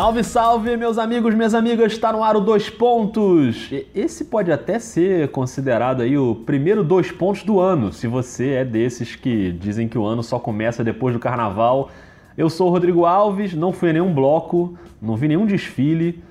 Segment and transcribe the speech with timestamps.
[0.00, 3.70] Salve, salve, meus amigos, minhas amigas, está no ar o Dois Pontos.
[3.94, 8.64] Esse pode até ser considerado aí o primeiro dois pontos do ano, se você é
[8.64, 11.90] desses que dizem que o ano só começa depois do carnaval.
[12.34, 16.24] Eu sou o Rodrigo Alves, não fui a nenhum bloco, não vi nenhum desfile,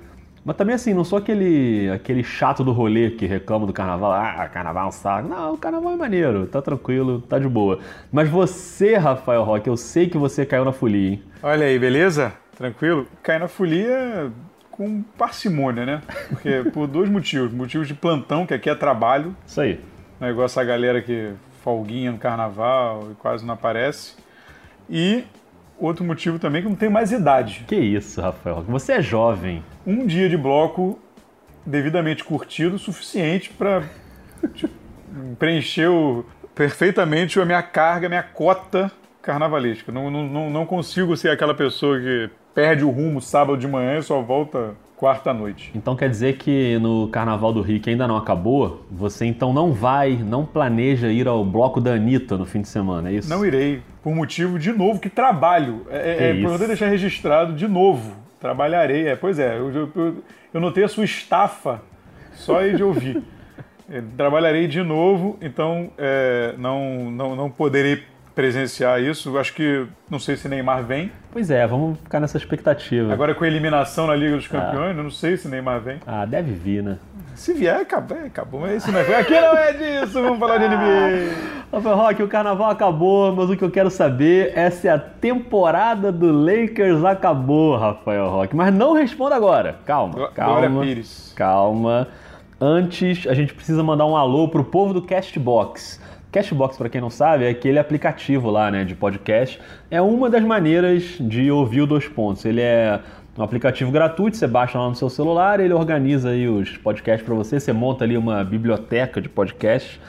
[0.43, 4.13] mas também assim, não sou aquele, aquele chato do rolê que reclama do carnaval.
[4.13, 5.29] Ah, carnaval é um saco.
[5.29, 7.77] Não, o carnaval é maneiro, tá tranquilo, tá de boa.
[8.11, 11.23] Mas você, Rafael Roque, eu sei que você caiu na folia, hein?
[11.43, 12.33] Olha aí, beleza?
[12.59, 13.07] Tranquilo?
[13.23, 14.29] Cai na folia
[14.69, 16.01] com parcimônia, né?
[16.27, 17.53] Porque por dois motivos.
[17.53, 19.33] Motivos de plantão, que aqui é trabalho.
[19.47, 19.79] Isso aí.
[20.19, 21.31] Não é igual essa galera que
[21.63, 24.17] folguinha no carnaval e quase não aparece.
[24.89, 25.23] E
[25.77, 27.63] outro motivo também que não tem mais idade.
[27.65, 28.61] Que isso, Rafael.
[28.67, 29.63] Você é jovem.
[29.87, 30.99] Um dia de bloco
[31.65, 33.83] devidamente curtido, suficiente para
[35.37, 39.93] preencher o, perfeitamente a minha carga, a minha cota carnavalesca.
[39.93, 44.03] Não, não, não consigo ser aquela pessoa que perde o rumo sábado de manhã e
[44.03, 45.71] só volta quarta noite.
[45.73, 49.71] Então quer dizer que no Carnaval do Rio, que ainda não acabou, você então não
[49.71, 53.29] vai, não planeja ir ao bloco da Anitta no fim de semana, é isso?
[53.29, 55.87] Não irei, por motivo, de novo, que trabalho.
[55.89, 58.13] É, é, é poder deixar registrado de novo.
[58.41, 60.15] Trabalharei, é, pois é, eu, eu,
[60.53, 61.81] eu notei a sua estafa
[62.33, 63.23] só aí de ouvir.
[64.17, 68.03] trabalharei de novo, então é, não, não, não poderei
[68.39, 69.37] presenciar isso.
[69.37, 71.11] Acho que não sei se Neymar vem.
[71.29, 73.11] Pois é, vamos ficar nessa expectativa.
[73.11, 75.03] Agora com a eliminação na Liga dos Campeões, ah.
[75.03, 75.99] não sei se Neymar vem.
[76.07, 76.97] Ah, deve vir, né?
[77.35, 78.61] Se vier, acabou, acabou.
[78.61, 79.15] Mas isso não é.
[79.19, 81.59] Aqui não é disso, vamos falar de NBA.
[81.73, 86.09] Rafael Roque, o carnaval acabou, mas o que eu quero saber é se a temporada
[86.09, 88.55] do Lakers acabou, Rafael Roque.
[88.55, 89.79] Mas não responda agora.
[89.85, 90.69] Calma, calma.
[90.69, 91.33] Glória Pires.
[91.35, 92.07] Calma.
[92.61, 95.99] Antes, a gente precisa mandar um alô pro povo do Castbox.
[96.31, 99.59] Cashbox, para quem não sabe, é aquele aplicativo lá, né, de podcast.
[99.89, 102.45] É uma das maneiras de ouvir o Dois Pontos.
[102.45, 102.99] Ele é
[103.37, 107.33] um aplicativo gratuito, você baixa lá no seu celular, ele organiza aí os podcasts para
[107.33, 109.99] você, você monta ali uma biblioteca de podcasts,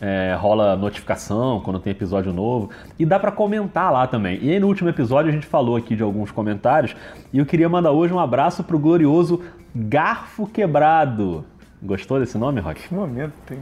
[0.00, 4.38] é, rola notificação quando tem episódio novo e dá para comentar lá também.
[4.42, 6.94] E aí no último episódio a gente falou aqui de alguns comentários
[7.32, 9.42] e eu queria mandar hoje um abraço pro glorioso
[9.74, 11.44] Garfo Quebrado.
[11.82, 12.88] Gostou desse nome, Rock?
[12.88, 13.58] Que momento tem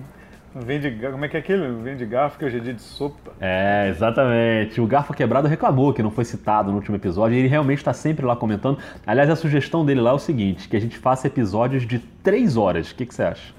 [0.65, 1.69] Vende, como é que é aquele?
[1.83, 3.33] Vende garfo que hoje é dia de sopa.
[3.41, 4.81] É, exatamente.
[4.81, 7.93] O Garfo Quebrado reclamou que não foi citado no último episódio e ele realmente está
[7.93, 8.79] sempre lá comentando.
[9.07, 12.57] Aliás, a sugestão dele lá é o seguinte, que a gente faça episódios de três
[12.57, 12.91] horas.
[12.91, 13.59] O que, que você acha?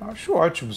[0.00, 0.70] Acho ótimo.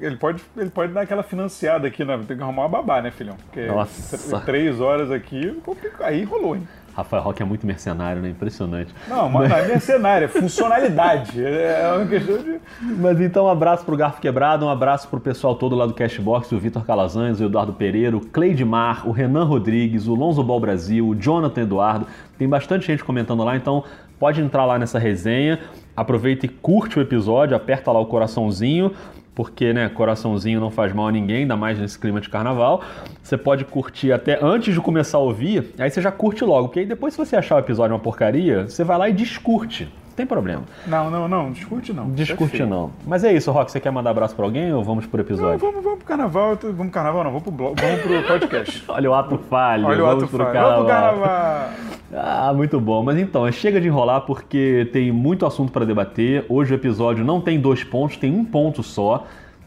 [0.00, 2.20] Ele, pode, ele pode dar aquela financiada aqui, né?
[2.28, 3.36] Tem que arrumar uma babá, né, filhão?
[3.36, 4.40] Porque Nossa.
[4.40, 5.58] três horas aqui,
[6.00, 6.68] aí rolou, hein?
[6.94, 8.28] Rafael Roque é muito mercenário, né?
[8.30, 8.94] Impressionante.
[9.08, 11.42] Não, mas não é mercenário, é funcionalidade.
[11.42, 12.60] É uma questão de.
[12.80, 16.50] Mas então, um abraço pro Garfo Quebrado, um abraço pro pessoal todo lá do Cashbox,
[16.52, 21.06] o Vitor Calazans, o Eduardo Pereira, o Cleidmar, o Renan Rodrigues, o Lonzo Ball Brasil,
[21.06, 22.06] o Jonathan Eduardo.
[22.38, 23.84] Tem bastante gente comentando lá, então
[24.18, 25.58] pode entrar lá nessa resenha.
[25.96, 28.92] Aproveita e curte o episódio, aperta lá o coraçãozinho
[29.34, 32.82] porque né, coraçãozinho não faz mal a ninguém, ainda mais nesse clima de carnaval.
[33.22, 36.80] Você pode curtir até antes de começar a ouvir, aí você já curte logo, porque
[36.80, 39.88] aí depois se você achar o episódio uma porcaria, você vai lá e descurte.
[40.10, 40.64] Não tem problema.
[40.86, 42.10] Não, não, não, discute não.
[42.10, 42.90] Discute é não.
[43.06, 45.52] Mas é isso, Rock, você quer mandar abraço pra alguém ou vamos pro episódio?
[45.52, 48.84] Não, vamos, vamos pro carnaval, vamos pro carnaval não, vamos pro, blog, vamos pro podcast.
[48.90, 49.86] Olha o ato falho.
[49.86, 50.52] Olha o ato falho.
[50.52, 51.70] Vamos pro carnaval.
[52.12, 53.04] Ah, muito bom.
[53.04, 56.44] Mas então, chega de enrolar porque tem muito assunto para debater.
[56.48, 59.26] Hoje o episódio não tem dois pontos, tem um ponto só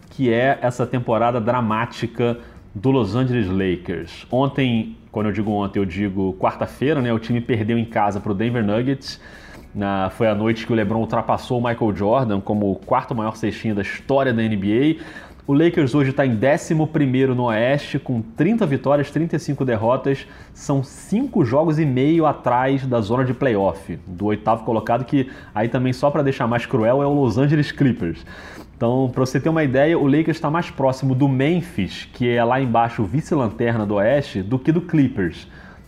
[0.09, 2.37] que é essa temporada dramática
[2.75, 4.27] do Los Angeles Lakers.
[4.31, 7.13] Ontem, quando eu digo ontem, eu digo quarta-feira, né?
[7.13, 9.19] O time perdeu em casa para o Denver Nuggets.
[9.73, 13.35] Na, foi a noite que o LeBron ultrapassou o Michael Jordan como o quarto maior
[13.35, 14.97] cestinha da história da NBA.
[15.45, 16.73] O Lakers hoje está em 11
[17.35, 20.25] no Oeste, com 30 vitórias, 35 derrotas.
[20.53, 25.67] São 5 jogos e meio atrás da zona de playoff, do oitavo colocado, que aí
[25.67, 28.25] também, só para deixar mais cruel, é o Los Angeles Clippers.
[28.77, 32.41] Então, para você ter uma ideia, o Lakers está mais próximo do Memphis, que é
[32.43, 35.47] lá embaixo o vice-lanterna do Oeste, do que do Clippers.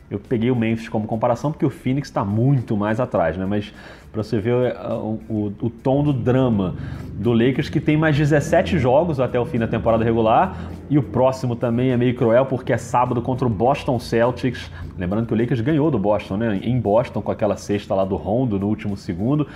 [0.09, 3.45] Eu peguei o Memphis como comparação porque o Phoenix está muito mais atrás, né?
[3.45, 3.73] Mas
[4.11, 6.75] para você ver o, o, o, tom do drama
[7.13, 10.55] do Lakers, que tem mais 17 jogos até o fim da temporada regular,
[10.89, 14.71] e o próximo também é meio cruel porque é sábado contra o Boston Celtics.
[14.97, 16.59] Lembrando que o Lakers ganhou do Boston, né?
[16.63, 19.47] Em Boston, com aquela cesta lá do Rondo no último segundo.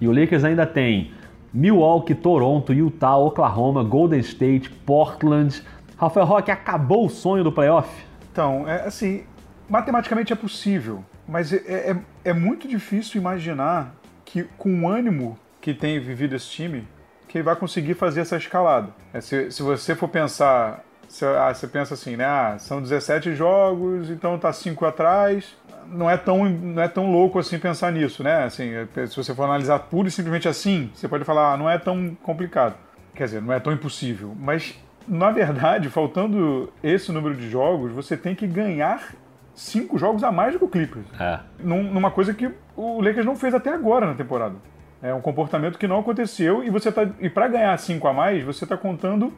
[0.00, 1.10] E o Lakers ainda tem
[1.52, 5.62] Milwaukee, Toronto, Utah, Oklahoma, Golden State, Portland.
[5.96, 7.88] Rafael Roque, acabou o sonho do playoff?
[8.30, 9.22] Então, é assim,
[9.68, 15.74] matematicamente é possível, mas é, é, é muito difícil imaginar que com o ânimo que
[15.74, 16.86] tem vivido esse time,
[17.28, 18.88] que ele vai conseguir fazer essa escalada.
[19.12, 22.24] É, se, se você for pensar, se, ah, você pensa assim, né?
[22.24, 25.56] Ah, são 17 jogos, então tá 5 atrás.
[25.86, 28.44] não é tão não é tão louco assim pensar nisso, né?
[28.44, 28.70] Assim,
[29.08, 32.16] se você for analisar puro e simplesmente assim, você pode falar, ah, não é tão
[32.22, 32.76] complicado.
[33.14, 34.78] Quer dizer, não é tão impossível, mas
[35.08, 39.14] na verdade, faltando esse número de jogos, você tem que ganhar
[39.56, 41.06] cinco jogos a mais do que o Clippers.
[41.18, 41.40] É.
[41.58, 44.54] Numa coisa que o Lakers não fez até agora na temporada.
[45.02, 48.44] É um comportamento que não aconteceu e você tá e para ganhar cinco a mais,
[48.44, 49.32] você está contando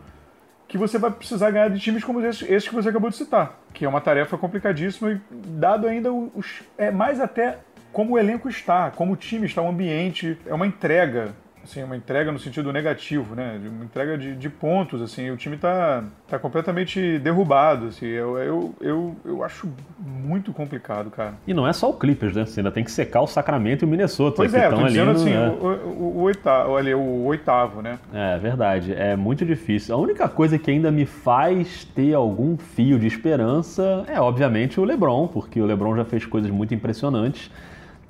[0.67, 3.59] que você vai precisar ganhar de times como esses, esses, que você acabou de citar,
[3.73, 7.59] que é uma tarefa complicadíssima e dado ainda os é mais até
[7.91, 11.35] como o elenco está, como o time está, o ambiente, é uma entrega
[11.69, 13.61] assim, uma entrega no sentido negativo, né?
[13.65, 18.75] Uma entrega de, de pontos, assim, o time está tá completamente derrubado, assim, eu, eu,
[18.81, 19.69] eu, eu, acho
[19.99, 21.35] muito complicado, cara.
[21.47, 22.47] E não é só o Clippers, né?
[22.47, 24.37] Você ainda tem que secar o Sacramento e o Minnesota.
[24.37, 25.49] Pois é, dizendo ali, assim, né?
[25.49, 27.99] o, o, o, oitavo, ali, o oitavo, né?
[28.13, 29.95] É, verdade, é muito difícil.
[29.95, 34.85] A única coisa que ainda me faz ter algum fio de esperança é, obviamente, o
[34.85, 37.51] LeBron, porque o LeBron já fez coisas muito impressionantes.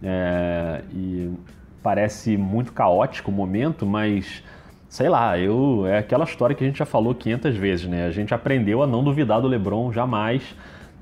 [0.00, 1.32] É, e
[1.88, 4.44] parece muito caótico o momento, mas
[4.90, 8.04] sei lá, eu é aquela história que a gente já falou 500 vezes, né?
[8.04, 10.42] A gente aprendeu a não duvidar do LeBron jamais,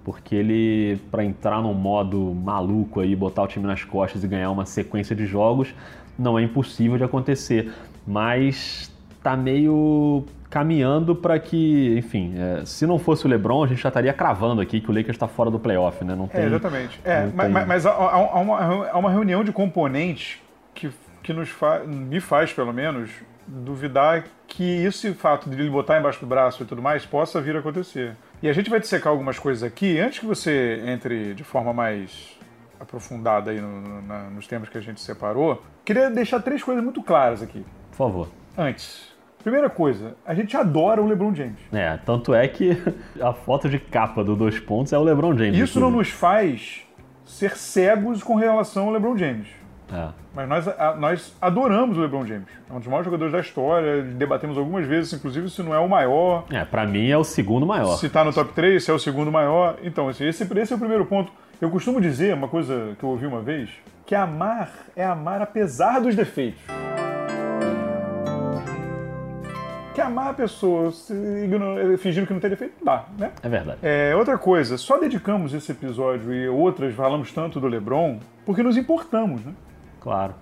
[0.05, 4.49] porque ele para entrar num modo maluco aí, botar o time nas costas e ganhar
[4.49, 5.75] uma sequência de jogos,
[6.17, 7.73] não é impossível de acontecer,
[8.06, 8.88] mas
[9.25, 13.88] tá meio caminhando para que, enfim, é, se não fosse o LeBron, a gente já
[13.88, 16.15] estaria cravando aqui que o Lakers está fora do playoff, né?
[16.15, 17.00] Não é, tem, é, exatamente.
[17.05, 17.67] É, mas, tem...
[17.67, 20.45] mas há, há, uma, há uma reunião de componentes
[20.76, 20.90] que,
[21.23, 23.11] que nos fa me faz, pelo menos,
[23.46, 27.56] duvidar que esse fato de ele botar embaixo do braço e tudo mais possa vir
[27.56, 28.14] a acontecer.
[28.43, 29.99] E a gente vai dissecar algumas coisas aqui.
[29.99, 32.38] Antes que você entre de forma mais
[32.78, 37.02] aprofundada aí no, na, nos temas que a gente separou, queria deixar três coisas muito
[37.02, 37.64] claras aqui.
[37.90, 38.28] Por favor.
[38.56, 41.61] Antes, Primeira coisa, a gente adora o LeBron James.
[41.73, 42.76] É, tanto é que
[43.23, 45.56] a foto de capa do Dois Pontos é o LeBron James.
[45.56, 46.82] Isso não nos faz
[47.25, 49.46] ser cegos com relação ao LeBron James.
[49.93, 50.09] É.
[50.35, 50.67] Mas nós,
[50.99, 52.49] nós adoramos o LeBron James.
[52.69, 54.03] É um dos maiores jogadores da história.
[54.03, 56.44] Debatemos algumas vezes, inclusive, se não é o maior.
[56.50, 57.97] É, para mim é o segundo maior.
[57.97, 59.77] Se tá no top 3, se é o segundo maior.
[59.83, 61.33] Então, esse, esse, esse é o primeiro ponto.
[61.61, 63.71] Eu costumo dizer, uma coisa que eu ouvi uma vez,
[64.05, 66.61] que amar é amar apesar dos defeitos.
[69.97, 70.93] que amar a pessoa
[71.99, 73.33] fingindo que não tem defeito, dá, né?
[73.43, 73.79] É verdade.
[73.83, 78.77] É, outra coisa, só dedicamos esse episódio e outras, falamos tanto do LeBron, porque nos
[78.77, 79.55] importamos, né?
[80.06, 80.35] Claro.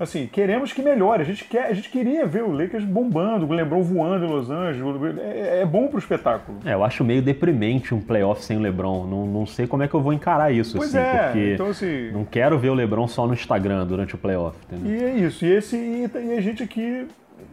[0.00, 1.22] Assim, queremos que melhore.
[1.22, 4.50] A gente, quer, a gente queria ver o Lakers bombando, o LeBron voando em Los
[4.50, 5.18] Angeles.
[5.20, 6.58] É, é bom pro espetáculo.
[6.64, 9.06] É, eu acho meio deprimente um playoff sem o LeBron.
[9.06, 11.68] Não, não sei como é que eu vou encarar isso, pois assim, é, porque então,
[11.68, 12.10] assim...
[12.10, 14.58] não quero ver o LeBron só no Instagram durante o playoff.
[14.68, 14.96] Entendeu?
[14.96, 15.44] E é isso.
[15.44, 17.06] E, esse, e, e a gente aqui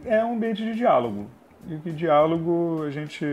[0.04, 1.28] é um ambiente de diálogo
[1.70, 3.24] e que diálogo a gente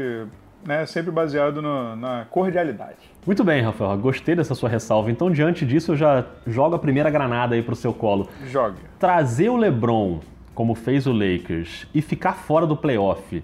[0.66, 2.98] né, sempre baseado no, na cordialidade.
[3.26, 3.96] Muito bem, Rafael.
[3.98, 5.10] Gostei dessa sua ressalva.
[5.10, 8.28] Então, diante disso, eu já jogo a primeira granada aí pro seu colo.
[8.46, 8.78] Jogue.
[8.98, 10.20] Trazer o LeBron,
[10.54, 13.42] como fez o Lakers, e ficar fora do playoff,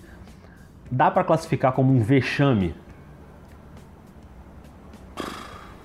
[0.90, 2.74] dá para classificar como um vexame?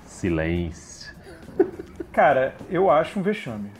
[0.04, 1.14] Silêncio.
[2.12, 3.70] Cara, eu acho um vexame.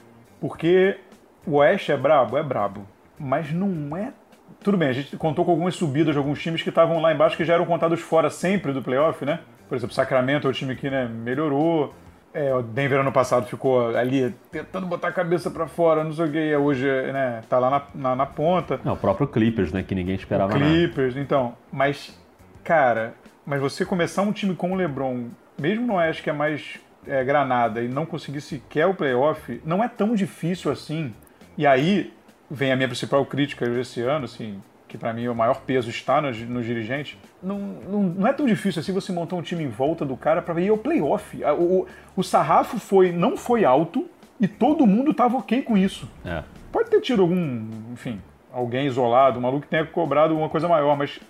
[0.41, 0.99] Porque
[1.47, 2.39] o Oeste é brabo?
[2.39, 2.87] É brabo.
[3.19, 4.13] Mas não é
[4.63, 7.37] tudo bem, a gente contou com algumas subidas de alguns times que estavam lá embaixo
[7.37, 9.41] que já eram contados fora sempre do playoff, né?
[9.69, 11.95] Por exemplo, Sacramento é o time que né, melhorou.
[12.33, 16.27] É, o Denver ano passado ficou ali tentando botar a cabeça para fora, não sei
[16.27, 18.81] o que, hoje né, tá lá na, na, na ponta.
[18.85, 21.21] O próprio Clippers, né, que ninguém esperava o Clippers, nada.
[21.21, 21.55] então.
[21.73, 22.17] Mas,
[22.63, 26.79] cara, mas você começar um time com o LeBron, mesmo no Oeste que é mais
[27.07, 31.13] é, granada, e não conseguir sequer o playoff, não é tão difícil assim.
[31.59, 32.13] E aí,
[32.51, 36.21] vem a minha principal crítica esse ano, assim, que para mim o maior peso está
[36.21, 39.69] nos, nos dirigentes, não, não, não, é tão difícil assim você montar um time em
[39.69, 41.43] volta do cara para ir ao playoff.
[41.45, 44.09] O, o, o, sarrafo foi, não foi alto
[44.41, 46.11] e todo mundo tava ok com isso.
[46.25, 46.43] É.
[46.73, 48.21] Pode ter tido algum, enfim,
[48.53, 51.21] alguém isolado, um maluco que tenha cobrado uma coisa maior, mas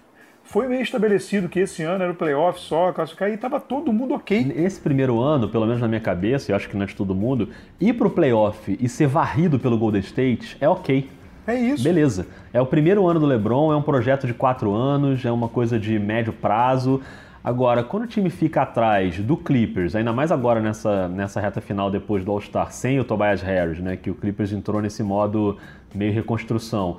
[0.45, 4.15] foi meio estabelecido que esse ano era o playoff só, classificar, e estava todo mundo
[4.15, 4.53] ok.
[4.57, 7.15] Esse primeiro ano, pelo menos na minha cabeça, e acho que não é de todo
[7.15, 7.49] mundo,
[7.81, 11.09] ir pro playoff e ser varrido pelo Golden State é ok.
[11.47, 11.83] É isso.
[11.83, 12.27] Beleza.
[12.53, 15.79] É o primeiro ano do LeBron, é um projeto de quatro anos, é uma coisa
[15.79, 17.01] de médio prazo.
[17.43, 21.91] Agora, quando o time fica atrás do Clippers, ainda mais agora nessa, nessa reta final
[21.91, 25.57] depois do All-Star, sem o Tobias Harris, né, que o Clippers entrou nesse modo
[25.95, 26.99] meio reconstrução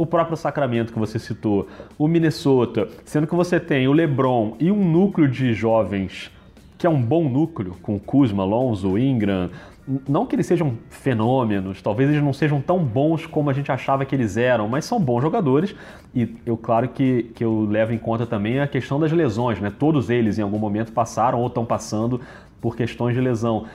[0.00, 4.72] o próprio Sacramento que você citou, o Minnesota, sendo que você tem o LeBron e
[4.72, 6.30] um núcleo de jovens
[6.78, 9.50] que é um bom núcleo, com Kuzma, Alonso, Ingram,
[10.08, 14.06] não que eles sejam fenômenos, talvez eles não sejam tão bons como a gente achava
[14.06, 15.74] que eles eram, mas são bons jogadores.
[16.14, 19.70] E eu, claro que, que eu levo em conta também a questão das lesões, né?
[19.78, 22.22] Todos eles em algum momento passaram ou estão passando
[22.62, 23.66] por questões de lesão.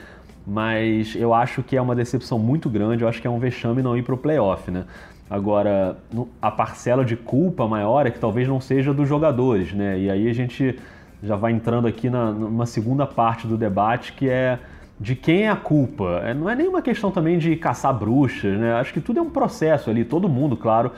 [0.47, 3.83] Mas eu acho que é uma decepção muito grande, eu acho que é um vexame
[3.83, 4.85] não ir para o playoff, né?
[5.29, 5.97] Agora,
[6.41, 9.97] a parcela de culpa maior é que talvez não seja dos jogadores, né?
[9.99, 10.77] E aí a gente
[11.23, 14.59] já vai entrando aqui na, numa segunda parte do debate que é
[14.99, 16.21] de quem é a culpa.
[16.23, 18.73] É, não é nenhuma questão também de caçar bruxas, né?
[18.73, 20.91] Acho que tudo é um processo ali, todo mundo, claro,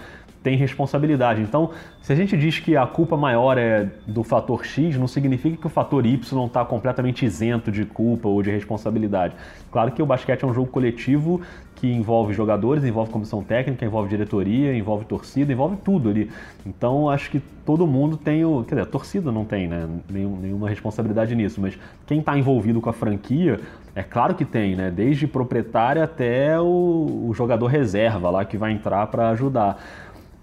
[0.44, 1.42] tem responsabilidade.
[1.42, 5.58] Então, se a gente diz que a culpa maior é do fator X, não significa
[5.58, 9.34] que o fator Y está completamente isento de culpa ou de responsabilidade.
[9.72, 11.42] Claro que o basquete é um jogo coletivo
[11.78, 16.30] que envolve jogadores, envolve comissão técnica, envolve diretoria, envolve torcida, envolve tudo ali.
[16.66, 18.64] Então acho que todo mundo tem o.
[18.64, 22.82] Quer dizer, a torcida não tem né, nenhum, nenhuma responsabilidade nisso, mas quem está envolvido
[22.82, 23.60] com a franquia,
[23.96, 24.90] é claro que tem, né?
[24.90, 29.80] Desde proprietário até o, o jogador reserva lá que vai entrar para ajudar.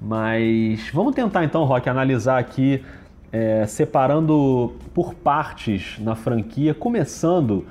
[0.01, 2.85] Mas vamos tentar então, Rock, analisar aqui,
[3.33, 7.67] é, separando por partes na franquia, começando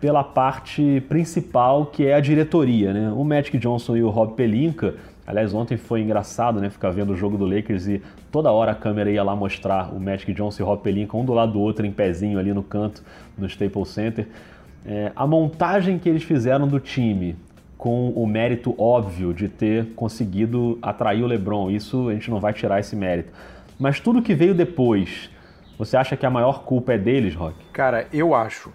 [0.00, 2.92] pela parte principal, que é a diretoria.
[2.92, 3.10] Né?
[3.10, 4.94] O Magic Johnson e o Rob Pelinka,
[5.26, 8.74] aliás, ontem foi engraçado né, ficar vendo o jogo do Lakers e toda hora a
[8.74, 11.60] câmera ia lá mostrar o Magic Johnson e o Rob Pelinka, um do lado do
[11.60, 13.02] outro, em pezinho ali no canto,
[13.36, 14.28] no Staples Center.
[14.84, 17.34] É, a montagem que eles fizeram do time,
[17.76, 22.52] com o mérito óbvio de ter conseguido atrair o LeBron, isso a gente não vai
[22.52, 23.32] tirar esse mérito.
[23.78, 25.30] Mas tudo que veio depois,
[25.78, 27.56] você acha que a maior culpa é deles, Rock?
[27.72, 28.72] Cara, eu acho.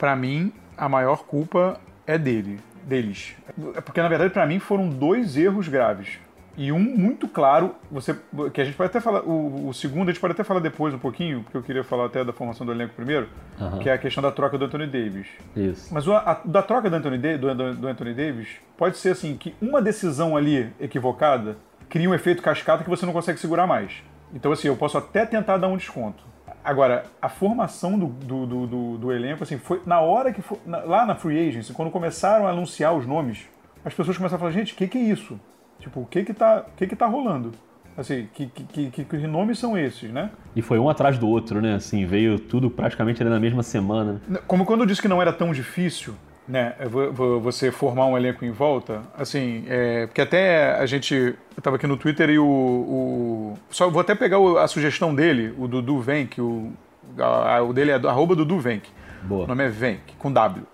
[0.00, 3.36] Para mim, a maior culpa é dele, deles.
[3.74, 6.18] É porque na verdade para mim foram dois erros graves.
[6.56, 8.16] E um muito claro, você
[8.54, 10.94] que a gente pode até falar, o, o, segundo a gente pode até falar depois
[10.94, 13.28] um pouquinho, porque eu queria falar até da formação do elenco primeiro,
[13.60, 13.78] uhum.
[13.78, 15.26] que é a questão da troca do Anthony Davis.
[15.54, 15.92] Isso.
[15.92, 19.82] Mas a, da troca do Anthony, do, do Anthony Davis, pode ser assim, que uma
[19.82, 21.58] decisão ali equivocada
[21.90, 24.02] cria um efeito cascata que você não consegue segurar mais.
[24.32, 26.24] Então assim, eu posso até tentar dar um desconto.
[26.62, 30.42] Agora, a formação do, do, do, do, elenco, assim, foi na hora que.
[30.66, 33.48] na, lá na Free Agency, quando começaram a anunciar os nomes,
[33.84, 35.40] as pessoas começaram a falar: gente, o que, que é isso?
[35.78, 37.52] Tipo, o que que tá, que que tá rolando?
[37.96, 40.30] Assim, que, que, que, que nomes são esses, né?
[40.54, 41.74] E foi um atrás do outro, né?
[41.74, 44.20] Assim, veio tudo praticamente na mesma semana.
[44.46, 46.14] Como quando eu disse que não era tão difícil,
[46.50, 46.74] né,
[47.40, 51.86] você formar um elenco em volta, assim, é, porque até a gente, eu estava aqui
[51.86, 56.40] no Twitter e o, o, só vou até pegar a sugestão dele, o Dudu Venk,
[56.40, 56.72] o,
[57.18, 58.88] a, o dele é arroba Dudu Venk,
[59.22, 59.44] Boa.
[59.44, 60.66] o nome é Venk, com W,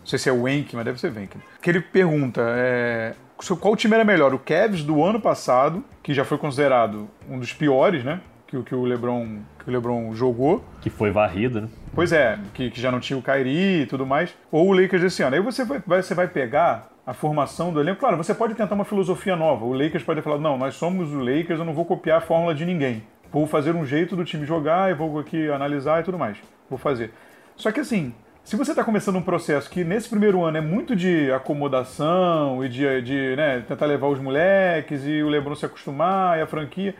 [0.00, 3.14] não sei se é Wenk, mas deve ser Venk, que ele pergunta, é,
[3.60, 7.52] qual time era melhor, o Cavs do ano passado, que já foi considerado um dos
[7.52, 10.64] piores, né, que, que o LeBron que o LeBron jogou.
[10.80, 11.68] Que foi varrido, né?
[11.94, 14.34] Pois é, que, que já não tinha o Kyrie e tudo mais.
[14.50, 15.36] Ou o Lakers desse ano.
[15.36, 18.00] Aí você vai, você vai pegar a formação do elenco.
[18.00, 19.64] Claro, você pode tentar uma filosofia nova.
[19.64, 22.54] O Lakers pode falar, não, nós somos o Lakers, eu não vou copiar a fórmula
[22.54, 23.02] de ninguém.
[23.32, 26.36] Vou fazer um jeito do time jogar e vou aqui analisar e tudo mais.
[26.68, 27.12] Vou fazer.
[27.56, 30.96] Só que assim, se você está começando um processo que nesse primeiro ano é muito
[30.96, 36.38] de acomodação e de, de né, tentar levar os moleques e o LeBron se acostumar
[36.38, 36.94] e a franquia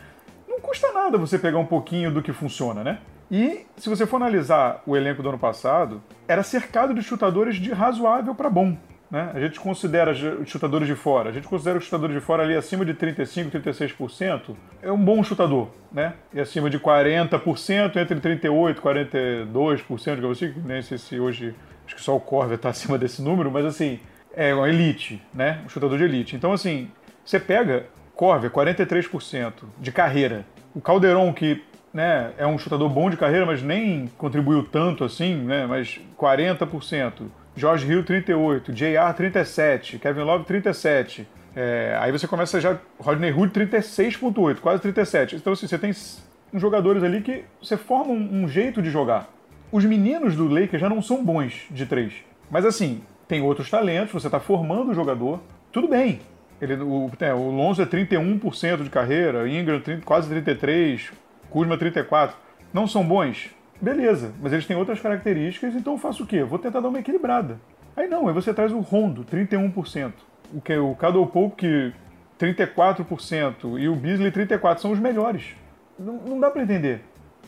[0.60, 2.98] não custa nada você pegar um pouquinho do que funciona, né?
[3.30, 7.72] E se você for analisar o elenco do ano passado, era cercado de chutadores de
[7.72, 8.76] razoável para bom.
[9.10, 9.30] Né?
[9.34, 12.54] A gente considera os chutadores de fora, a gente considera os chutadores de fora ali
[12.54, 16.14] acima de 35%, 36%, é um bom chutador, né?
[16.32, 21.56] E acima de 40%, entre 38% e 42%, que eu sei, nem sei se hoje,
[21.84, 23.98] acho que só o Corver está acima desse número, mas assim,
[24.32, 25.60] é uma elite, né?
[25.64, 26.36] Um chutador de elite.
[26.36, 26.88] Então, assim,
[27.24, 27.86] você pega
[28.20, 30.44] Corver, 43% de carreira.
[30.74, 35.36] O Calderon, que né, é um chutador bom de carreira, mas nem contribuiu tanto assim,
[35.36, 37.12] né, mas 40%.
[37.56, 38.72] George Hill, 38%.
[38.72, 39.98] JR, 37%.
[39.98, 41.24] Kevin Love, 37%.
[41.56, 42.78] É, aí você começa já.
[42.98, 45.32] Rodney Hood, 36,8%, quase 37%.
[45.36, 46.22] Então, assim, você tem uns
[46.52, 49.30] jogadores ali que você forma um, um jeito de jogar.
[49.72, 52.12] Os meninos do Lakers já não são bons de três.
[52.50, 55.40] Mas, assim, tem outros talentos, você está formando o jogador.
[55.72, 56.20] Tudo bem,
[56.60, 61.12] ele, o, é, o Lonzo é 31% de carreira, Ingram 30, quase 33%,
[61.48, 62.32] Kuzma 34%.
[62.72, 63.50] Não são bons?
[63.80, 66.44] Beleza, mas eles têm outras características, então eu faço o quê?
[66.44, 67.58] vou tentar dar uma equilibrada.
[67.96, 70.12] Aí não, aí você traz o Rondo, 31%.
[70.52, 71.92] O que o Cadel Pope, que
[72.38, 75.54] 34%, e o Beasley, 34%, são os melhores.
[75.98, 77.02] Não, não dá para entender.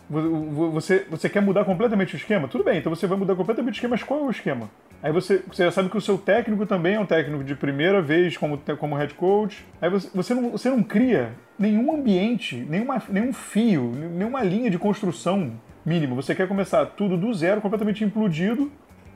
[0.09, 2.49] Você, você quer mudar completamente o esquema?
[2.49, 4.69] Tudo bem, então você vai mudar completamente o esquema, mas qual é o esquema?
[5.03, 8.01] Aí você, você já sabe que o seu técnico também é um técnico de primeira
[8.01, 9.65] vez como, como head coach.
[9.81, 14.79] Aí você, você, não, você não cria nenhum ambiente, nenhuma, nenhum fio, nenhuma linha de
[14.79, 15.53] construção
[15.85, 16.15] mínima.
[16.15, 18.71] Você quer começar tudo do zero, completamente implodido.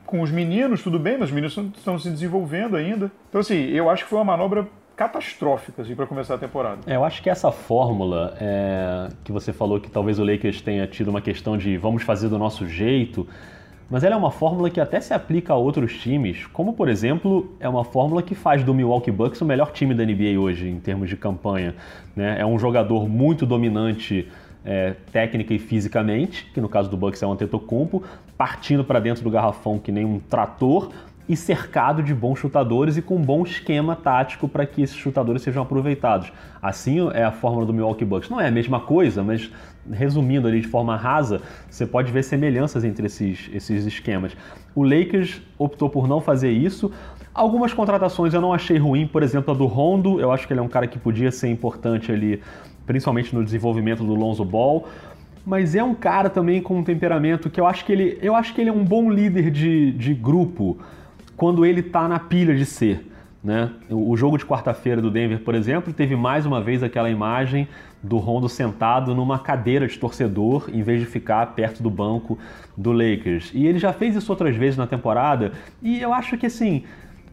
[0.05, 3.11] Com os meninos, tudo bem, mas os meninos estão se desenvolvendo ainda.
[3.27, 4.65] Então, assim, eu acho que foi uma manobra
[4.95, 6.79] catastrófica assim, para começar a temporada.
[6.87, 10.87] É, eu acho que essa fórmula é, que você falou que talvez o Lakers tenha
[10.87, 13.27] tido uma questão de vamos fazer do nosso jeito
[13.89, 17.55] mas ela é uma fórmula que até se aplica a outros times, como por exemplo,
[17.59, 20.79] é uma fórmula que faz do Milwaukee Bucks o melhor time da NBA hoje em
[20.79, 21.75] termos de campanha.
[22.15, 22.37] Né?
[22.39, 24.27] É um jogador muito dominante
[24.65, 28.03] é, técnica e fisicamente, que no caso do Bucks é um Antetokounmpo,
[28.37, 30.91] partindo para dentro do garrafão que nem um trator,
[31.29, 35.41] e cercado de bons chutadores e com um bom esquema tático para que esses chutadores
[35.41, 36.31] sejam aproveitados.
[36.61, 38.29] Assim é a fórmula do Milwaukee Bucks.
[38.29, 39.51] Não é a mesma coisa, mas
[39.91, 44.35] resumindo ali de forma rasa, você pode ver semelhanças entre esses, esses esquemas.
[44.75, 46.91] O Lakers optou por não fazer isso.
[47.33, 50.59] Algumas contratações eu não achei ruim, por exemplo, a do Rondo, eu acho que ele
[50.59, 52.41] é um cara que podia ser importante ali,
[52.85, 54.87] principalmente no desenvolvimento do Lonzo Ball
[55.47, 58.53] mas é um cara também com um temperamento que eu acho que ele, eu acho
[58.53, 60.77] que ele é um bom líder de, de grupo
[61.37, 63.07] quando ele está na pilha de ser.
[63.47, 63.71] Né?
[63.89, 67.65] O jogo de quarta-feira do Denver, por exemplo, teve mais uma vez aquela imagem
[68.03, 72.37] do Rondo sentado numa cadeira de torcedor em vez de ficar perto do banco
[72.75, 73.51] do Lakers.
[73.53, 76.83] E ele já fez isso outras vezes na temporada e eu acho que assim,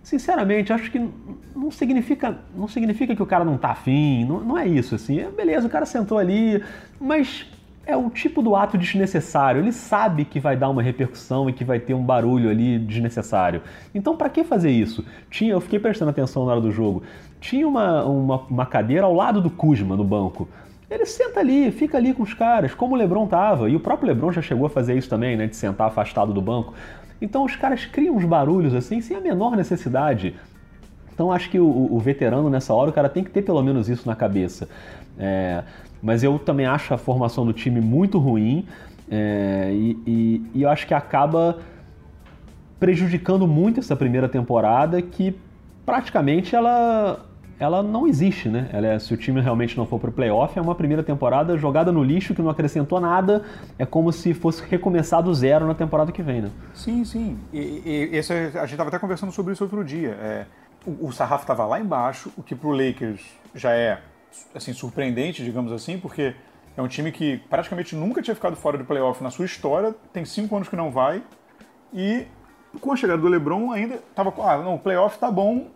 [0.04, 1.04] sinceramente, acho que
[1.52, 5.18] não significa, não significa que o cara não tá afim, não, não é isso assim.
[5.18, 6.62] É, beleza, o cara sentou ali,
[7.00, 7.44] mas
[7.86, 9.60] é o tipo do ato desnecessário.
[9.60, 13.62] Ele sabe que vai dar uma repercussão e que vai ter um barulho ali desnecessário.
[13.94, 15.04] Então, para que fazer isso?
[15.30, 17.02] Tinha, eu fiquei prestando atenção na hora do jogo.
[17.40, 20.48] Tinha uma, uma, uma, cadeira ao lado do Kuzma no banco.
[20.90, 23.68] Ele senta ali, fica ali com os caras, como o LeBron tava.
[23.68, 26.40] E o próprio LeBron já chegou a fazer isso também, né, de sentar afastado do
[26.40, 26.72] banco.
[27.20, 30.34] Então, os caras criam uns barulhos assim sem a menor necessidade.
[31.12, 33.88] Então, acho que o, o veterano nessa hora, o cara tem que ter pelo menos
[33.88, 34.68] isso na cabeça.
[35.18, 35.62] É,
[36.04, 38.66] mas eu também acho a formação do time muito ruim
[39.10, 41.58] é, e, e, e eu acho que acaba
[42.78, 45.34] prejudicando muito essa primeira temporada que
[45.86, 47.24] praticamente ela
[47.58, 48.68] ela não existe, né?
[48.72, 51.56] Ela é, se o time realmente não for para o playoff, é uma primeira temporada
[51.56, 53.44] jogada no lixo que não acrescentou nada.
[53.78, 56.50] É como se fosse recomeçar do zero na temporada que vem, né?
[56.74, 57.38] Sim, sim.
[57.52, 60.10] E, e esse, a gente estava até conversando sobre isso outro dia.
[60.20, 60.46] É,
[60.84, 63.22] o, o sarrafo estava lá embaixo, o que para o Lakers
[63.54, 64.00] já é
[64.54, 66.34] assim, surpreendente, digamos assim, porque
[66.76, 70.24] é um time que praticamente nunca tinha ficado fora do playoff na sua história, tem
[70.24, 71.22] cinco anos que não vai,
[71.92, 72.26] e
[72.80, 75.68] com a chegada do LeBron ainda estava ah, não, o playoff tá bom,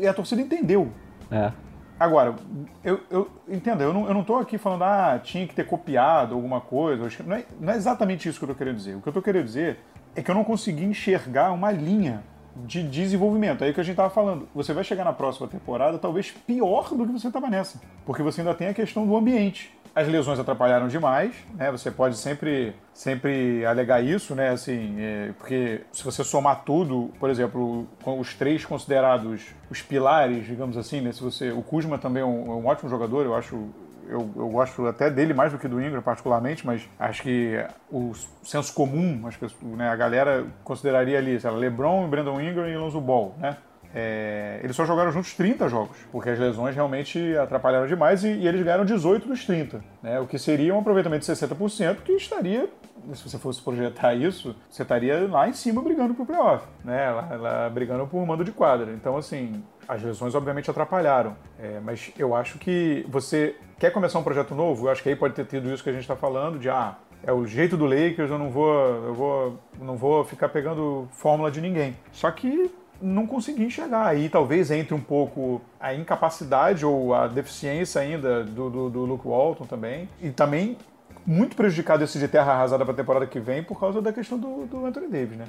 [0.00, 0.92] e a torcida entendeu.
[1.30, 1.50] É.
[1.98, 2.34] Agora,
[2.82, 6.34] eu, eu entendo, eu não, eu não tô aqui falando, ah, tinha que ter copiado
[6.34, 8.96] alguma coisa, não é, não é exatamente isso que eu tô querendo dizer.
[8.96, 9.78] O que eu tô querendo dizer
[10.16, 12.24] é que eu não consegui enxergar uma linha
[12.56, 13.64] de desenvolvimento.
[13.64, 14.48] Aí que a gente estava falando.
[14.54, 17.80] Você vai chegar na próxima temporada talvez pior do que você estava nessa.
[18.04, 19.72] Porque você ainda tem a questão do ambiente.
[19.94, 21.70] As lesões atrapalharam demais, né?
[21.70, 24.48] Você pode sempre, sempre alegar isso, né?
[24.48, 30.78] Assim, é, porque se você somar tudo, por exemplo, os três considerados os pilares, digamos
[30.78, 31.12] assim, né?
[31.12, 33.68] Se você, o Kuzma também é um, é um ótimo jogador, eu acho
[34.12, 38.12] eu, eu, gosto até dele mais do que do Ingram, particularmente, mas acho que o
[38.42, 42.76] senso comum, as pessoas, né, a galera consideraria ali, sei lá, LeBron, Brandon Ingram e
[42.76, 43.56] Lonzo Ball, né?
[43.94, 48.48] É, eles só jogaram juntos 30 jogos, porque as lesões realmente atrapalharam demais e, e
[48.48, 50.18] eles ganharam 18 dos 30, né?
[50.18, 52.70] o que seria um aproveitamento de 60%, que estaria,
[53.12, 57.10] se você fosse projetar isso, você estaria lá em cima brigando por playoff, né?
[57.10, 58.92] lá, lá brigando por mando de quadra.
[58.92, 64.22] Então, assim, as lesões obviamente atrapalharam, é, mas eu acho que você quer começar um
[64.22, 66.58] projeto novo, eu acho que aí pode ter tido isso que a gente está falando,
[66.58, 70.48] de ah, é o jeito do Lakers, eu não vou, eu vou, não vou ficar
[70.48, 71.96] pegando fórmula de ninguém.
[72.10, 74.06] Só que não consegui enxergar.
[74.06, 79.26] Aí talvez entre um pouco a incapacidade ou a deficiência ainda do, do, do Luke
[79.26, 80.08] Walton também.
[80.20, 80.76] E também
[81.24, 84.38] muito prejudicado esse de terra arrasada para a temporada que vem por causa da questão
[84.38, 85.46] do, do Anthony Davis, né?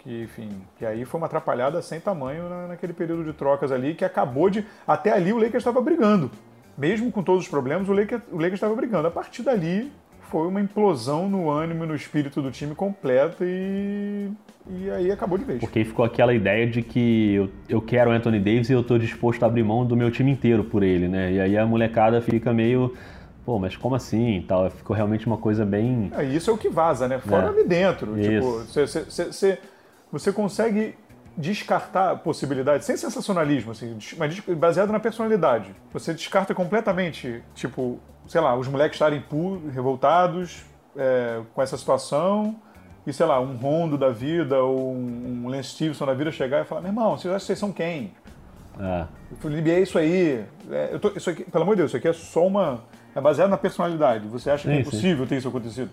[0.00, 3.94] Que, enfim, que aí foi uma atrapalhada sem tamanho na, naquele período de trocas ali,
[3.94, 4.64] que acabou de.
[4.86, 6.30] Até ali o Lakers estava brigando.
[6.76, 9.08] Mesmo com todos os problemas, o Lakers, o estava brigando.
[9.08, 9.92] A partir dali,
[10.30, 14.30] foi uma implosão no ânimo e no espírito do time completo e,
[14.68, 15.60] e aí acabou de vez.
[15.60, 18.98] Porque ficou aquela ideia de que eu, eu quero o Anthony Davis e eu estou
[18.98, 21.32] disposto a abrir mão do meu time inteiro por ele, né?
[21.32, 22.94] E aí a molecada fica meio
[23.44, 24.44] pô, mas como assim?
[24.46, 26.12] Tal, ficou realmente uma coisa bem.
[26.16, 27.18] É, isso é o que vaza, né?
[27.18, 27.48] Fora é.
[27.48, 28.14] ali dentro.
[28.14, 28.66] Tipo, isso.
[28.66, 29.58] Tipo, você,
[30.10, 30.96] você consegue
[31.36, 35.74] descartar possibilidades, sem sensacionalismo, assim, mas baseado na personalidade.
[35.92, 39.24] Você descarta completamente, tipo, sei lá, os moleques estarem
[39.72, 40.64] revoltados
[40.96, 42.56] é, com essa situação
[43.06, 46.64] e, sei lá, um Rondo da vida ou um, Lance Stevenson da vida chegar e
[46.64, 48.12] falar: meu irmão, vocês acham que vocês são quem?
[48.78, 49.06] É.
[49.42, 50.44] Eu é isso aí.
[50.70, 52.82] É, tô, isso aqui, pelo amor de Deus, isso aqui é só uma.
[53.14, 54.28] É baseado na personalidade.
[54.28, 55.90] Você acha sim, que é possível ter isso acontecido?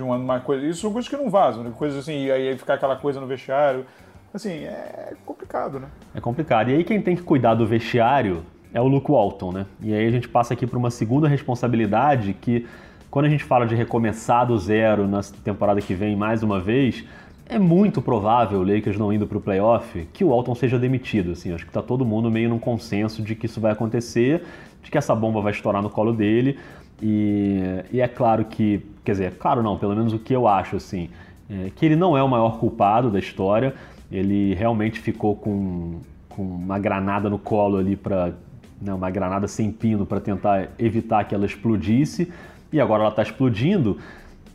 [0.00, 0.66] De uma, uma coisa.
[0.66, 1.72] Isso são coisas que não vazam, né?
[1.76, 3.84] Coisas assim, e aí ficar aquela coisa no vestiário.
[4.32, 5.88] Assim, é complicado, né?
[6.14, 6.70] É complicado.
[6.70, 9.66] E aí quem tem que cuidar do vestiário é o Luke Walton, né?
[9.82, 12.66] E aí a gente passa aqui para uma segunda responsabilidade que,
[13.10, 17.04] quando a gente fala de recomeçar do zero na temporada que vem mais uma vez,
[17.46, 21.32] é muito provável, o Lakers não indo para o playoff, que o Walton seja demitido.
[21.32, 24.44] Assim, acho que está todo mundo meio num consenso de que isso vai acontecer,
[24.82, 26.58] de que essa bomba vai estourar no colo dele.
[27.02, 30.76] E, e é claro que, quer dizer, claro não, pelo menos o que eu acho,
[30.76, 31.08] assim,
[31.48, 33.74] é que ele não é o maior culpado da história.
[34.10, 38.32] Ele realmente ficou com, com uma granada no colo ali para
[38.80, 42.32] né, uma granada sem pino para tentar evitar que ela explodisse.
[42.72, 43.98] E agora ela está explodindo.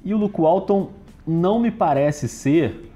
[0.03, 0.91] E o Luke Walton
[1.27, 2.91] não me parece ser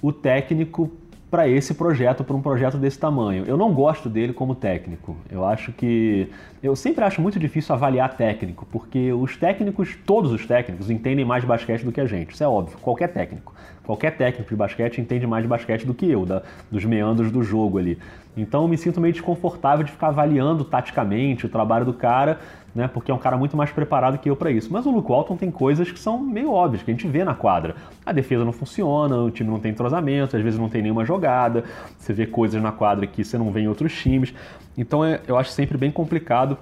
[0.00, 0.90] o técnico
[1.30, 3.44] para esse projeto, para um projeto desse tamanho.
[3.46, 5.16] Eu não gosto dele como técnico.
[5.30, 6.28] Eu acho que.
[6.62, 11.42] Eu sempre acho muito difícil avaliar técnico, porque os técnicos, todos os técnicos, entendem mais
[11.42, 12.34] de basquete do que a gente.
[12.34, 13.54] Isso é óbvio, qualquer técnico.
[13.82, 17.42] Qualquer técnico de basquete entende mais de basquete do que eu, da, dos meandros do
[17.42, 17.98] jogo ali.
[18.36, 22.38] Então eu me sinto meio desconfortável de ficar avaliando taticamente o trabalho do cara,
[22.74, 22.88] né?
[22.88, 24.72] Porque é um cara muito mais preparado que eu para isso.
[24.72, 27.34] Mas o Luke Walton tem coisas que são meio óbvias, que a gente vê na
[27.34, 27.74] quadra.
[28.04, 31.64] A defesa não funciona, o time não tem entrosamento, às vezes não tem nenhuma jogada,
[31.98, 34.32] você vê coisas na quadra que você não vê em outros times.
[34.76, 36.56] Então é, eu acho sempre bem complicado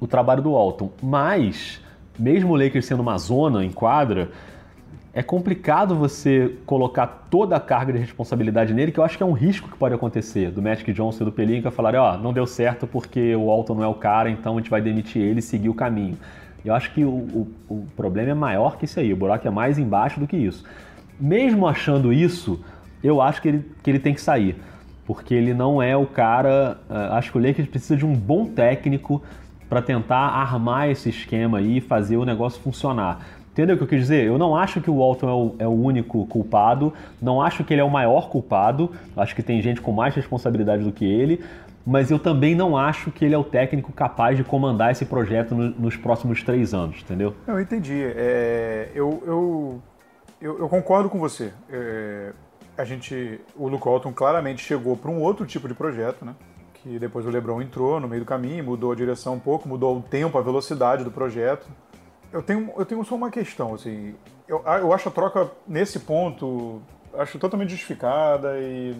[0.00, 0.90] o trabalho do Walton.
[1.02, 1.80] Mas,
[2.18, 4.30] mesmo o Lakers sendo uma zona em quadra,
[5.12, 9.26] é complicado você colocar toda a carga de responsabilidade nele, que eu acho que é
[9.26, 12.32] um risco que pode acontecer, do Magic Johnson e do Pelinka falarem, ó, oh, não
[12.32, 15.40] deu certo porque o Walton não é o cara, então a gente vai demitir ele
[15.40, 16.16] e seguir o caminho.
[16.64, 19.50] Eu acho que o, o, o problema é maior que isso aí, o buraco é
[19.50, 20.64] mais embaixo do que isso.
[21.18, 22.62] Mesmo achando isso,
[23.02, 24.56] eu acho que ele, que ele tem que sair,
[25.08, 26.76] porque ele não é o cara.
[26.86, 29.22] Uh, acho que o Lakers precisa de um bom técnico
[29.66, 33.26] para tentar armar esse esquema aí e fazer o negócio funcionar.
[33.50, 34.26] Entendeu o que eu quis dizer?
[34.26, 36.92] Eu não acho que o Walton é o, é o, único culpado,
[37.22, 40.84] não acho que ele é o maior culpado, acho que tem gente com mais responsabilidade
[40.84, 41.42] do que ele,
[41.86, 45.54] mas eu também não acho que ele é o técnico capaz de comandar esse projeto
[45.54, 47.34] no, nos próximos três anos, entendeu?
[47.46, 47.98] Eu entendi.
[48.14, 49.82] É, eu, eu,
[50.38, 51.50] eu, eu, concordo com você.
[51.70, 52.32] É,
[52.78, 56.34] a gente, o Luke Walton claramente chegou para um outro tipo de projeto, né?
[56.74, 59.98] Que depois o LeBron entrou no meio do caminho, mudou a direção um pouco, mudou
[59.98, 61.66] o tempo, a velocidade do projeto.
[62.32, 64.14] Eu tenho, eu tenho só uma questão, assim.
[64.46, 66.80] Eu, eu acho a troca, nesse ponto,
[67.14, 68.94] acho totalmente justificada e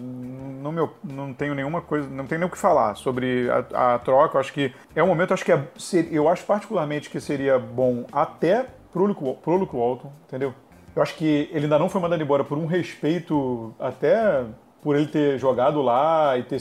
[0.61, 3.99] não, meu, não tenho nenhuma coisa, não tenho nem o que falar sobre a, a
[3.99, 4.35] troca.
[4.35, 5.67] Eu acho que é um momento, acho que é,
[6.11, 10.53] eu acho particularmente que seria bom até pro Luke, pro Luke Walton, entendeu?
[10.95, 14.43] Eu acho que ele ainda não foi mandado embora por um respeito até
[14.81, 16.59] por ele ter jogado lá e ter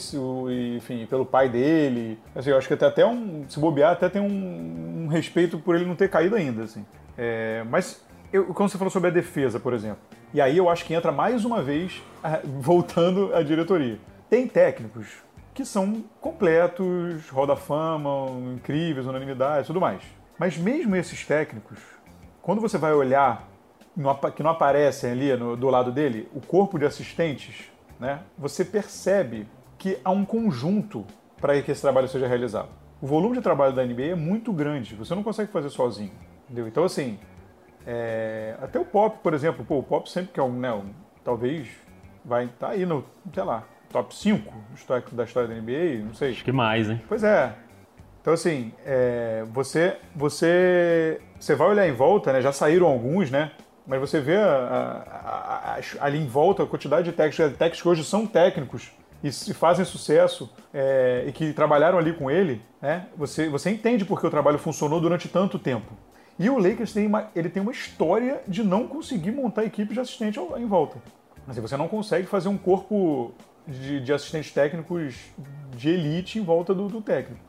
[0.76, 2.18] enfim, pelo pai dele.
[2.34, 5.76] Assim, eu acho que até, até um, se bobear, até tem um, um respeito por
[5.76, 6.84] ele não ter caído ainda, assim.
[7.16, 9.98] É, mas eu, quando você falou sobre a defesa, por exemplo,
[10.32, 12.02] e aí eu acho que entra mais uma vez
[12.44, 13.98] voltando à diretoria.
[14.28, 15.06] Tem técnicos
[15.54, 20.02] que são completos, roda fama, incríveis, unanimidade, tudo mais.
[20.38, 21.78] Mas mesmo esses técnicos,
[22.42, 23.48] quando você vai olhar
[24.34, 29.46] que não aparecem ali no, do lado dele, o corpo de assistentes né, você percebe
[29.76, 31.04] que há um conjunto
[31.40, 32.68] para que esse trabalho seja realizado.
[33.00, 36.10] O volume de trabalho da NBA é muito grande, você não consegue fazer sozinho.
[36.44, 36.66] Entendeu?
[36.66, 37.18] Então, assim,
[37.86, 38.56] é...
[38.60, 40.86] até o Pop, por exemplo, pô, o Pop sempre que é um, né, um,
[41.24, 41.68] talvez
[42.24, 44.52] vai estar tá aí no, sei lá, top 5
[45.12, 46.32] da história da NBA, não sei.
[46.32, 47.00] Acho que mais, hein?
[47.08, 47.54] Pois é.
[48.20, 49.44] Então, assim, é...
[49.52, 52.40] você, você, você vai olhar em volta, né?
[52.40, 53.52] Já saíram alguns, né?
[53.88, 57.88] Mas você vê a, a, a, ali em volta a quantidade de técnicos, técnicos que
[57.88, 58.92] hoje são técnicos
[59.24, 63.06] e, e fazem sucesso é, e que trabalharam ali com ele, né?
[63.16, 65.90] você, você entende porque o trabalho funcionou durante tanto tempo.
[66.38, 69.98] E o Lakers tem uma, ele tem uma história de não conseguir montar equipe de
[69.98, 70.98] assistente em volta.
[71.48, 73.32] Assim, você não consegue fazer um corpo
[73.66, 75.16] de, de assistentes técnicos
[75.74, 77.42] de elite em volta do, do técnico.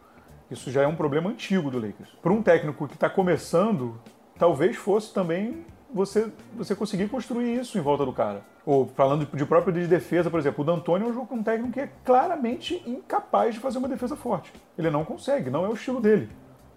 [0.49, 2.09] Isso já é um problema antigo do Lakers.
[2.21, 3.99] Para um técnico que está começando,
[4.37, 8.43] talvez fosse também você, você conseguir construir isso em volta do cara.
[8.65, 11.73] Ou falando de, de próprio de defesa, por exemplo, o D'Antoni é um, um técnico
[11.73, 14.53] que é claramente incapaz de fazer uma defesa forte.
[14.77, 16.29] Ele não consegue, não é o estilo dele.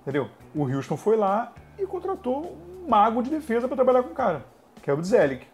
[0.03, 0.29] Entendeu?
[0.55, 4.45] O Houston foi lá e contratou um mago de defesa para trabalhar com o cara,
[4.83, 5.47] que é o Zelic.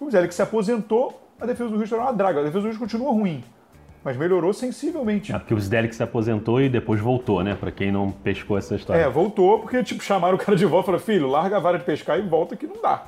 [0.00, 2.40] O Zelic se aposentou, a defesa do Houston era uma draga.
[2.40, 3.44] A defesa do Houston continua ruim
[4.04, 5.32] mas melhorou sensivelmente.
[5.32, 7.54] É porque o Zdelik se aposentou e depois voltou, né?
[7.54, 9.00] Para quem não pescou essa história.
[9.00, 11.78] É, voltou porque tipo chamaram o cara de volta e falaram: "Filho, larga a vara
[11.78, 13.04] de pescar e volta que não dá".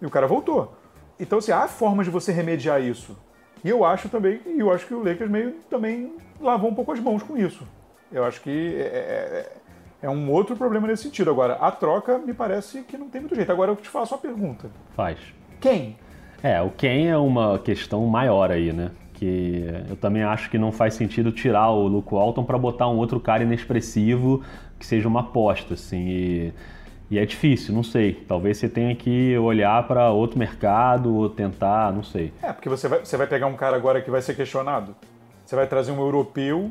[0.00, 0.76] E o cara voltou.
[1.18, 3.16] Então, assim, há formas de você remediar isso.
[3.64, 6.92] E eu acho também, e eu acho que o Lakers meio também lavou um pouco
[6.92, 7.66] as mãos com isso.
[8.12, 9.52] Eu acho que é, é,
[10.02, 11.30] é, é um outro problema nesse sentido.
[11.30, 13.50] Agora, a troca me parece que não tem muito jeito.
[13.50, 14.70] Agora eu te faço uma pergunta.
[14.94, 15.18] Faz.
[15.60, 15.98] Quem?
[16.40, 18.92] É, o quem é uma questão maior aí, né?
[19.18, 22.96] Que eu também acho que não faz sentido tirar o Luke Walton para botar um
[22.96, 24.42] outro cara inexpressivo
[24.78, 26.08] que seja uma aposta, assim.
[26.08, 26.52] E
[27.10, 28.12] E é difícil, não sei.
[28.28, 32.32] Talvez você tenha que olhar para outro mercado ou tentar, não sei.
[32.42, 34.94] É, porque você vai, você vai pegar um cara agora que vai ser questionado.
[35.44, 36.70] Você vai trazer um europeu,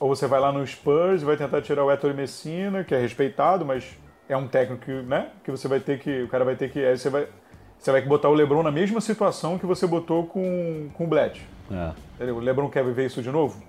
[0.00, 2.98] ou você vai lá no Spurs e vai tentar tirar o Héctor Messina, que é
[2.98, 3.94] respeitado, mas
[4.26, 6.22] é um técnico que, né, que você vai ter que.
[6.22, 6.78] O cara vai ter que.
[6.78, 7.28] Aí você vai,
[7.78, 11.42] você vai botar o Lebron na mesma situação que você botou com, com o Bled.
[11.70, 12.24] É.
[12.30, 13.62] O Lebron quer viver isso de novo?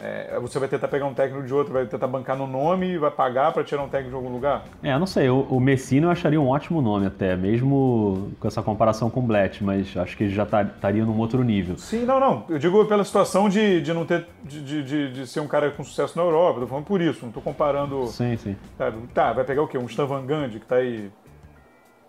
[0.00, 2.98] É, você vai tentar pegar um técnico de outro, vai tentar bancar no nome e
[2.98, 4.64] vai pagar para tirar um técnico de algum lugar?
[4.80, 5.28] É, não sei.
[5.28, 9.22] O, o Messina eu acharia um ótimo nome até, mesmo com essa comparação com o
[9.24, 11.76] Blatt, mas acho que ele já tá, estaria num outro nível.
[11.76, 12.44] Sim, não, não.
[12.48, 14.24] Eu digo pela situação de, de não ter.
[14.44, 16.60] De, de, de ser um cara com sucesso na Europa.
[16.60, 18.06] Tô falando por isso, não tô comparando.
[18.06, 18.56] Sim, sim.
[18.76, 19.76] Tá, tá vai pegar o quê?
[19.78, 21.10] Um Stan Van Gundy que tá aí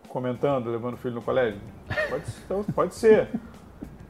[0.08, 1.60] comentando, levando o filho no colégio?
[2.08, 3.30] Pode, então, pode ser.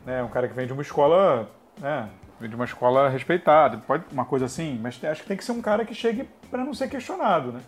[0.09, 1.47] Né, um cara que vem de uma escola.
[1.79, 2.09] Né,
[2.41, 5.61] de uma escola respeitada, pode uma coisa assim, mas acho que tem que ser um
[5.61, 7.59] cara que chegue para não ser questionado, né?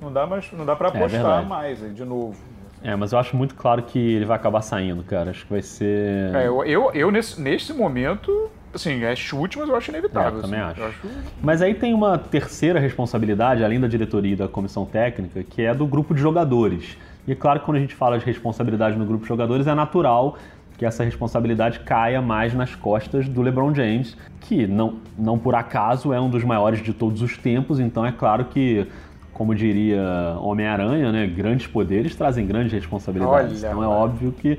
[0.00, 2.36] Não dá mais, não dá para é apostar é mais aí de novo.
[2.84, 5.30] É, mas eu acho muito claro que ele vai acabar saindo, cara.
[5.30, 6.34] Acho que vai ser.
[6.34, 10.38] É, eu, eu, eu nesse, nesse momento, assim, é chute, mas eu acho inevitável.
[10.38, 10.84] É, também assim, acho.
[10.84, 11.08] acho.
[11.40, 15.74] Mas aí tem uma terceira responsabilidade, além da diretoria e da comissão técnica, que é
[15.74, 16.96] do grupo de jogadores.
[17.26, 19.74] E é claro que quando a gente fala de responsabilidade no grupo de jogadores, é
[19.74, 20.36] natural
[20.82, 26.12] que essa responsabilidade caia mais nas costas do LeBron James, que não, não por acaso
[26.12, 28.84] é um dos maiores de todos os tempos, então é claro que,
[29.32, 30.02] como diria
[30.40, 33.62] Homem-Aranha, né, grandes poderes trazem grandes responsabilidades.
[33.62, 34.58] Olha, então é óbvio que,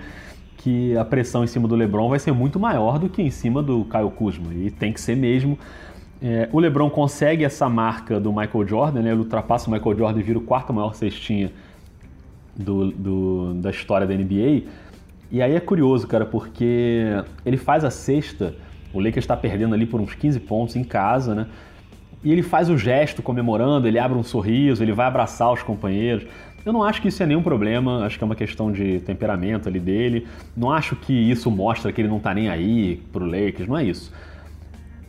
[0.56, 3.62] que a pressão em cima do LeBron vai ser muito maior do que em cima
[3.62, 5.60] do Kyle Kuzma, e tem que ser mesmo.
[6.22, 10.20] É, o LeBron consegue essa marca do Michael Jordan, né, ele ultrapassa o Michael Jordan
[10.22, 11.52] e vira o quarto maior cestinha
[12.56, 14.64] do, do, da história da NBA,
[15.32, 17.08] e aí é curioso, cara, porque
[17.46, 18.56] ele faz a sexta,
[18.94, 21.48] o Lakers está perdendo ali por uns 15 pontos em casa, né?
[22.24, 26.26] E ele faz o gesto comemorando, ele abre um sorriso, ele vai abraçar os companheiros.
[26.66, 29.68] Eu não acho que isso é nenhum problema, acho que é uma questão de temperamento
[29.68, 30.26] ali dele.
[30.56, 33.84] Não acho que isso mostra que ele não tá nem aí pro Lakers, não é
[33.84, 34.14] isso.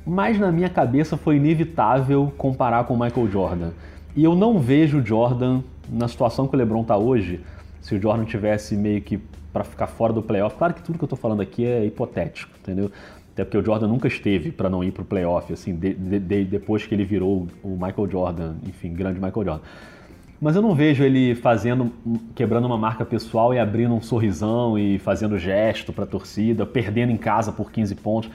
[0.05, 3.71] Mas na minha cabeça foi inevitável comparar com o Michael Jordan.
[4.17, 7.41] E eu não vejo o Jordan na situação que o LeBron tá hoje,
[7.81, 9.21] se o Jordan tivesse meio que
[9.55, 10.57] para ficar fora do playoff.
[10.57, 12.91] Claro que tudo que eu estou falando aqui é hipotético, entendeu?
[13.33, 16.19] Até porque o Jordan nunca esteve para não ir para o playoff, assim, de, de,
[16.19, 19.61] de, depois que ele virou o Michael Jordan, enfim, grande Michael Jordan.
[20.41, 21.93] Mas eu não vejo ele fazendo,
[22.35, 27.13] quebrando uma marca pessoal e abrindo um sorrisão e fazendo gesto para a torcida, perdendo
[27.13, 28.31] em casa por 15 pontos.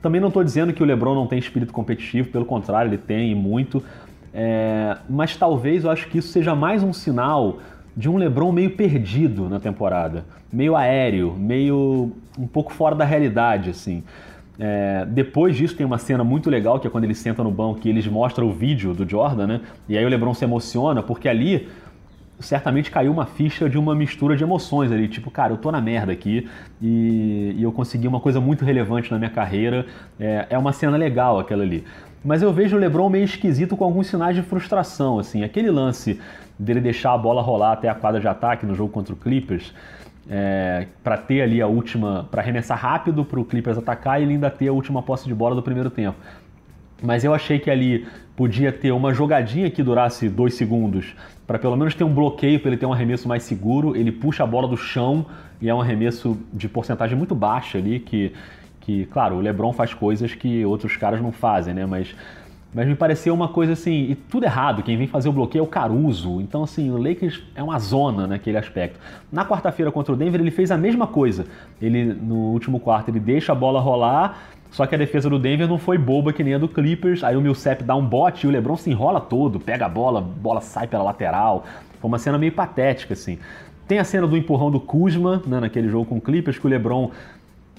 [0.00, 3.32] Também não estou dizendo que o LeBron não tem espírito competitivo, pelo contrário, ele tem
[3.32, 3.82] e muito.
[4.32, 7.58] É, mas talvez eu acho que isso seja mais um sinal
[8.00, 13.68] de um LeBron meio perdido na temporada, meio aéreo, meio um pouco fora da realidade,
[13.68, 14.02] assim.
[14.58, 17.80] É, depois disso tem uma cena muito legal que é quando ele senta no banco
[17.84, 19.60] e eles mostram o vídeo do Jordan, né?
[19.86, 21.68] E aí o LeBron se emociona porque ali
[22.38, 25.80] certamente caiu uma ficha de uma mistura de emoções ali, tipo, cara, eu tô na
[25.80, 26.48] merda aqui
[26.80, 29.84] e, e eu consegui uma coisa muito relevante na minha carreira.
[30.18, 31.84] É, é uma cena legal aquela ali.
[32.24, 36.20] Mas eu vejo o LeBron meio esquisito com alguns sinais de frustração, assim, aquele lance
[36.58, 39.72] dele deixar a bola rolar até a quadra de ataque no jogo contra o Clippers,
[40.28, 44.34] é, para ter ali a última, para arremessar rápido para o Clippers atacar e ele
[44.34, 46.18] ainda ter a última posse de bola do primeiro tempo.
[47.02, 48.06] Mas eu achei que ali
[48.36, 51.14] podia ter uma jogadinha que durasse dois segundos,
[51.46, 53.96] para pelo menos ter um bloqueio, para ele ter um arremesso mais seguro.
[53.96, 55.24] Ele puxa a bola do chão
[55.60, 58.32] e é um arremesso de porcentagem muito baixa ali, que,
[58.80, 61.86] que claro, o LeBron faz coisas que outros caras não fazem, né?
[61.86, 62.14] Mas
[62.72, 64.82] mas me pareceu uma coisa assim, e tudo errado.
[64.82, 66.40] Quem vem fazer o bloqueio é o Caruso.
[66.40, 68.98] Então, assim, o Lakers é uma zona naquele aspecto.
[69.30, 71.46] Na quarta-feira contra o Denver, ele fez a mesma coisa.
[71.82, 74.38] Ele, no último quarto, ele deixa a bola rolar,
[74.70, 77.24] só que a defesa do Denver não foi boba que nem a do Clippers.
[77.24, 80.20] Aí o Millsap dá um bote e o LeBron se enrola todo, pega a bola,
[80.20, 81.64] a bola sai pela lateral.
[82.00, 83.36] Foi uma cena meio patética, assim.
[83.88, 86.70] Tem a cena do empurrão do Kuzma, né, naquele jogo com o Clippers, que o
[86.70, 87.10] LeBron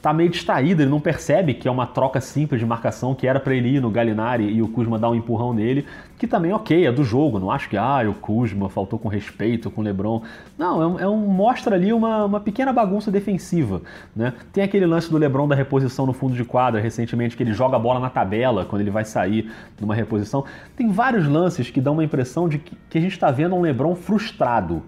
[0.02, 3.40] tá meio distraído, ele não percebe que é uma troca simples de marcação que era
[3.40, 5.86] para ele ir no Galinari e o Kuzma dar um empurrão nele,
[6.18, 9.70] que também ok, é do jogo, não acho que ah, o Kuzma faltou com respeito
[9.70, 10.24] com o LeBron.
[10.58, 13.82] Não, é um, é um mostra ali uma, uma pequena bagunça defensiva,
[14.16, 14.34] né?
[14.52, 17.76] Tem aquele lance do LeBron da reposição no fundo de quadra recentemente que ele joga
[17.76, 20.44] a bola na tabela quando ele vai sair numa reposição.
[20.76, 23.62] Tem vários lances que dão uma impressão de que, que a gente está vendo um
[23.62, 24.82] LeBron frustrado,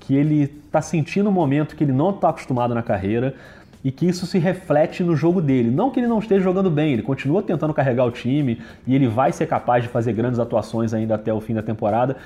[0.00, 3.34] que ele está sentindo um momento que ele não está acostumado na carreira
[3.84, 5.70] e que isso se reflete no jogo dele.
[5.70, 9.06] Não que ele não esteja jogando bem, ele continua tentando carregar o time e ele
[9.06, 12.16] vai ser capaz de fazer grandes atuações ainda até o fim da temporada,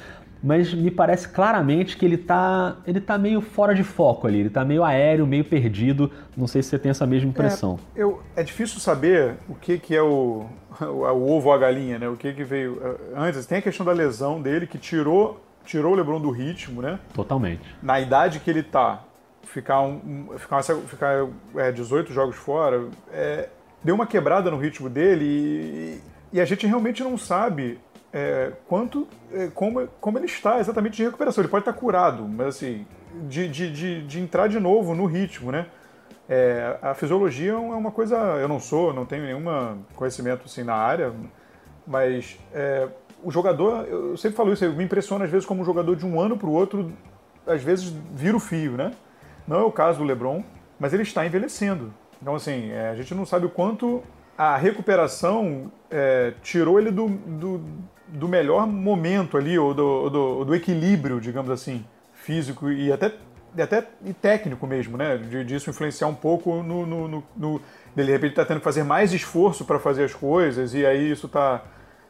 [0.43, 4.49] mas me parece claramente que ele está ele tá meio fora de foco ali, ele
[4.49, 6.11] está meio aéreo, meio perdido.
[6.37, 7.79] Não sei se você tem essa mesma impressão.
[7.97, 10.47] É, eu, é difícil saber o que, que é o,
[10.81, 12.09] o, o ovo ou a galinha, né?
[12.09, 13.45] O que, que veio eh, antes.
[13.47, 16.99] Tem a questão da lesão dele que tirou tirou o LeBron do ritmo, né?
[17.13, 17.61] Totalmente.
[17.83, 19.05] Na idade que ele tá,
[19.49, 23.49] ficar, um, ficar, ficar é, 18 jogos fora, é,
[23.83, 26.01] deu uma quebrada no ritmo dele e,
[26.35, 27.79] e a gente realmente não sabe
[28.13, 31.43] é, quanto, é, como, como ele está exatamente de recuperação.
[31.43, 32.87] Ele pode estar curado, mas assim,
[33.29, 35.67] de, de, de, de entrar de novo no ritmo, né?
[36.29, 39.45] É, a fisiologia é uma coisa, eu não sou, não tenho nenhum
[39.97, 41.11] conhecimento assim na área,
[41.87, 42.87] mas é,
[43.25, 46.21] o jogador, eu sempre falo isso, me impressiona às vezes como um jogador de um
[46.21, 46.93] ano para o outro,
[47.47, 48.93] às vezes vira o fio, né?
[49.49, 50.45] Não é o caso do LeBron,
[50.79, 51.93] mas ele está envelhecendo.
[52.21, 54.03] Então, assim, é, a gente não sabe o quanto
[54.37, 57.65] a recuperação é, tirou ele do, do,
[58.07, 63.15] do, melhor momento ali, ou do, do, do, equilíbrio, digamos assim, físico e até,
[63.59, 65.17] até e técnico mesmo, né?
[65.17, 66.85] De, disso influenciar um pouco no.
[66.85, 67.61] no, no, no
[67.97, 71.27] de repente tá tendo que fazer mais esforço para fazer as coisas, e aí isso
[71.27, 71.65] está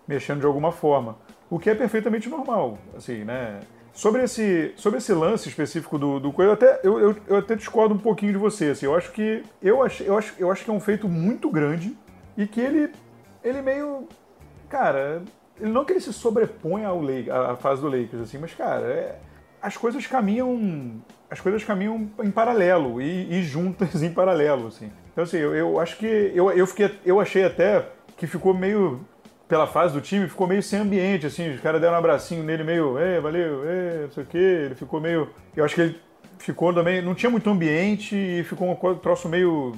[0.06, 1.16] mexendo de alguma forma.
[1.48, 3.60] O que é perfeitamente normal, assim, né?
[3.98, 7.96] Sobre esse, sobre esse lance específico do, do Coelho, até, eu, eu, eu, até discordo
[7.96, 8.66] um pouquinho de você.
[8.66, 11.50] Assim, eu acho que eu acho, eu, acho, eu acho que é um feito muito
[11.50, 11.98] grande
[12.36, 12.92] e que ele,
[13.42, 14.06] ele meio.
[14.68, 15.20] Cara,
[15.60, 18.86] ele não que ele se sobrepõe ao Lake, à fase do Lakers, assim, mas, cara,
[18.86, 19.18] é,
[19.60, 21.02] as coisas caminham.
[21.28, 24.92] As coisas caminham em paralelo e, e juntas em paralelo, assim.
[25.10, 26.06] Então, assim, eu, eu acho que.
[26.06, 27.84] Eu, eu, fiquei, eu achei até
[28.16, 29.00] que ficou meio
[29.48, 32.62] pela fase do time, ficou meio sem ambiente, assim, os caras deram um abracinho nele
[32.62, 35.30] meio, é, valeu, é, não sei o quê, ele ficou meio.
[35.56, 36.00] Eu acho que ele
[36.38, 37.00] ficou também.
[37.00, 39.72] Não tinha muito ambiente e ficou um troço meio.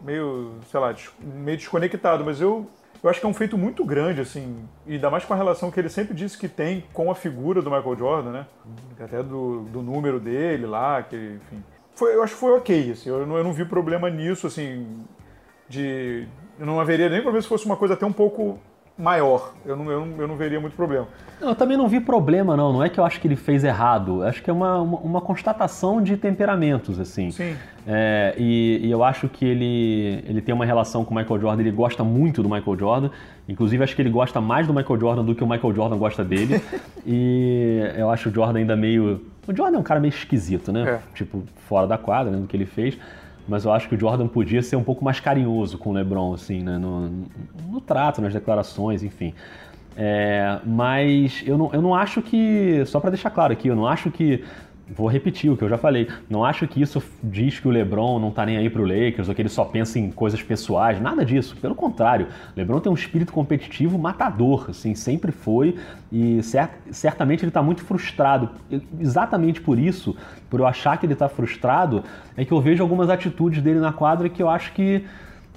[0.00, 2.66] meio, sei lá, meio desconectado, mas eu.
[3.02, 5.70] Eu acho que é um feito muito grande, assim, e ainda mais com a relação
[5.70, 8.46] que ele sempre disse que tem com a figura do Michael Jordan, né?
[9.02, 11.64] Até do, do número dele lá, que, enfim.
[11.94, 15.02] Foi, eu acho que foi ok, assim, eu não, eu não vi problema nisso, assim,
[15.66, 16.28] de.
[16.58, 18.60] Eu não haveria nem problema se fosse uma coisa até um pouco
[19.00, 19.52] maior.
[19.64, 21.08] Eu não, eu, não, eu não veria muito problema.
[21.40, 22.72] Não, eu também não vi problema, não.
[22.72, 24.22] Não é que eu acho que ele fez errado.
[24.22, 27.30] Acho que é uma, uma, uma constatação de temperamentos, assim.
[27.30, 27.56] Sim.
[27.86, 31.62] É, e, e, eu acho que ele, ele tem uma relação com o Michael Jordan.
[31.62, 33.10] Ele gosta muito do Michael Jordan.
[33.48, 36.22] Inclusive, acho que ele gosta mais do Michael Jordan do que o Michael Jordan gosta
[36.22, 36.62] dele.
[37.06, 39.22] e eu acho o Jordan ainda meio...
[39.48, 40.82] O Jordan é um cara meio esquisito, né?
[40.88, 41.00] É.
[41.14, 42.98] Tipo, fora da quadra, né, do que ele fez
[43.50, 46.32] mas eu acho que o Jordan podia ser um pouco mais carinhoso com o LeBron,
[46.32, 46.78] assim, né?
[46.78, 47.10] no,
[47.68, 49.34] no trato, nas declarações, enfim.
[49.96, 53.88] É, mas eu não, eu não acho que, só para deixar claro aqui, eu não
[53.88, 54.44] acho que
[54.94, 56.08] vou repetir o que eu já falei.
[56.28, 59.34] Não acho que isso diz que o LeBron não tá nem aí pro Lakers ou
[59.34, 61.56] que ele só pensa em coisas pessoais, nada disso.
[61.60, 65.76] Pelo contrário, LeBron tem um espírito competitivo matador, assim, sempre foi
[66.12, 68.50] e cert certamente ele tá muito frustrado.
[68.98, 70.16] Exatamente por isso,
[70.48, 72.02] por eu achar que ele tá frustrado,
[72.36, 75.04] é que eu vejo algumas atitudes dele na quadra que eu acho que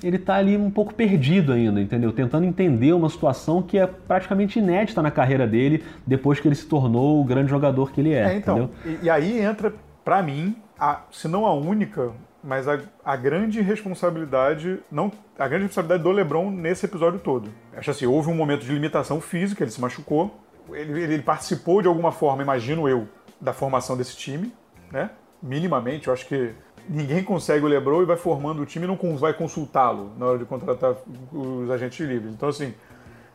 [0.04, 2.12] ele está ali um pouco perdido ainda, entendeu?
[2.12, 6.66] Tentando entender uma situação que é praticamente inédita na carreira dele depois que ele se
[6.66, 8.34] tornou o grande jogador que ele é.
[8.34, 12.12] é então, e, e, aí entra, para mim, a, se não a única,
[12.44, 17.50] mas a, a, grande responsabilidade, não, a grande responsabilidade do LeBron nesse episódio todo.
[17.76, 20.40] Acho assim, houve um momento de limitação física, ele se machucou,
[20.72, 23.08] ele, ele participou de alguma forma, imagino eu,
[23.40, 24.54] da formação desse time,
[24.92, 25.10] né?
[25.42, 26.54] Minimamente, eu acho que
[26.88, 30.38] ninguém consegue o LeBron e vai formando o time e não vai consultá-lo na hora
[30.38, 30.96] de contratar
[31.32, 32.34] os agentes livres.
[32.34, 32.74] Então, assim,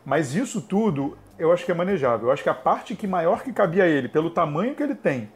[0.05, 2.27] mas isso tudo eu acho que é manejável.
[2.27, 4.95] Eu acho que a parte que maior que cabia a ele, pelo tamanho que ele
[4.95, 5.31] tem,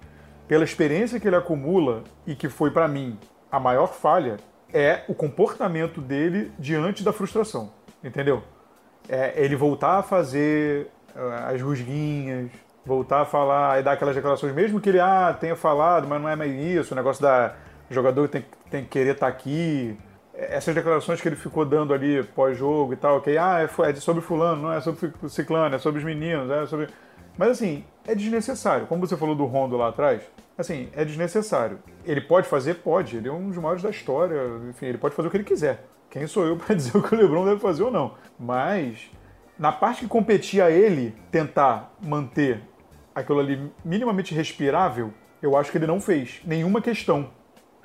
[0.47, 3.17] pela experiência que ele acumula e que foi para mim
[3.51, 4.37] a maior falha,
[4.73, 7.71] é o comportamento dele diante da frustração.
[8.03, 8.43] Entendeu?
[9.07, 12.49] É ele voltar a fazer uh, as rusguinhas,
[12.85, 16.27] voltar a falar e dar aquelas declarações, mesmo que ele ah, tenha falado, mas não
[16.27, 17.55] é mais isso, o negócio da
[17.89, 19.97] o jogador tem, tem que querer estar tá aqui.
[20.33, 24.21] Essas declarações que ele ficou dando ali pós-jogo e tal, que ah, é, é sobre
[24.21, 26.87] fulano, não é sobre ciclano, é sobre os meninos, é sobre...
[27.37, 28.87] Mas assim, é desnecessário.
[28.87, 30.21] Como você falou do Rondo lá atrás,
[30.57, 31.79] assim, é desnecessário.
[32.05, 32.75] Ele pode fazer?
[32.75, 33.17] Pode.
[33.17, 34.39] Ele é um dos maiores da história.
[34.69, 35.85] Enfim, ele pode fazer o que ele quiser.
[36.09, 38.15] Quem sou eu para dizer o que o LeBron deve fazer ou não?
[38.39, 39.09] Mas,
[39.57, 42.61] na parte que competia ele tentar manter
[43.15, 47.29] aquilo ali minimamente respirável, eu acho que ele não fez nenhuma questão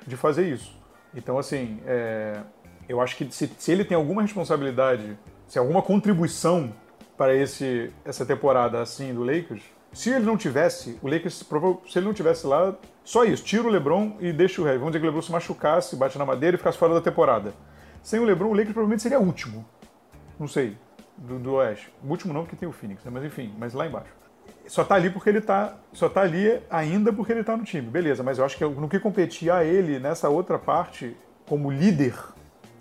[0.09, 0.77] de fazer isso.
[1.15, 2.41] Então, assim, é,
[2.87, 6.73] eu acho que se, se, ele tem alguma responsabilidade, se alguma contribuição
[7.17, 11.43] para esse, essa temporada assim do Lakers, se ele não tivesse, o Lakers,
[11.87, 14.79] se ele não tivesse lá, só isso, tira o LeBron e deixa o resto.
[14.79, 17.53] Vamos dizer que o LeBron se machucasse, bate na madeira e ficasse fora da temporada.
[18.03, 19.65] Sem o LeBron, o Lakers provavelmente seria último.
[20.39, 20.77] Não sei,
[21.17, 21.91] do, do Oeste.
[22.03, 23.11] O último não, porque tem o Phoenix, né?
[23.11, 24.18] mas enfim, mas lá embaixo
[24.69, 25.73] só tá ali porque ele tá.
[25.91, 27.89] Só tá ali ainda porque ele tá no time.
[27.89, 31.17] Beleza, mas eu acho que no que competia a ele nessa outra parte,
[31.47, 32.13] como líder,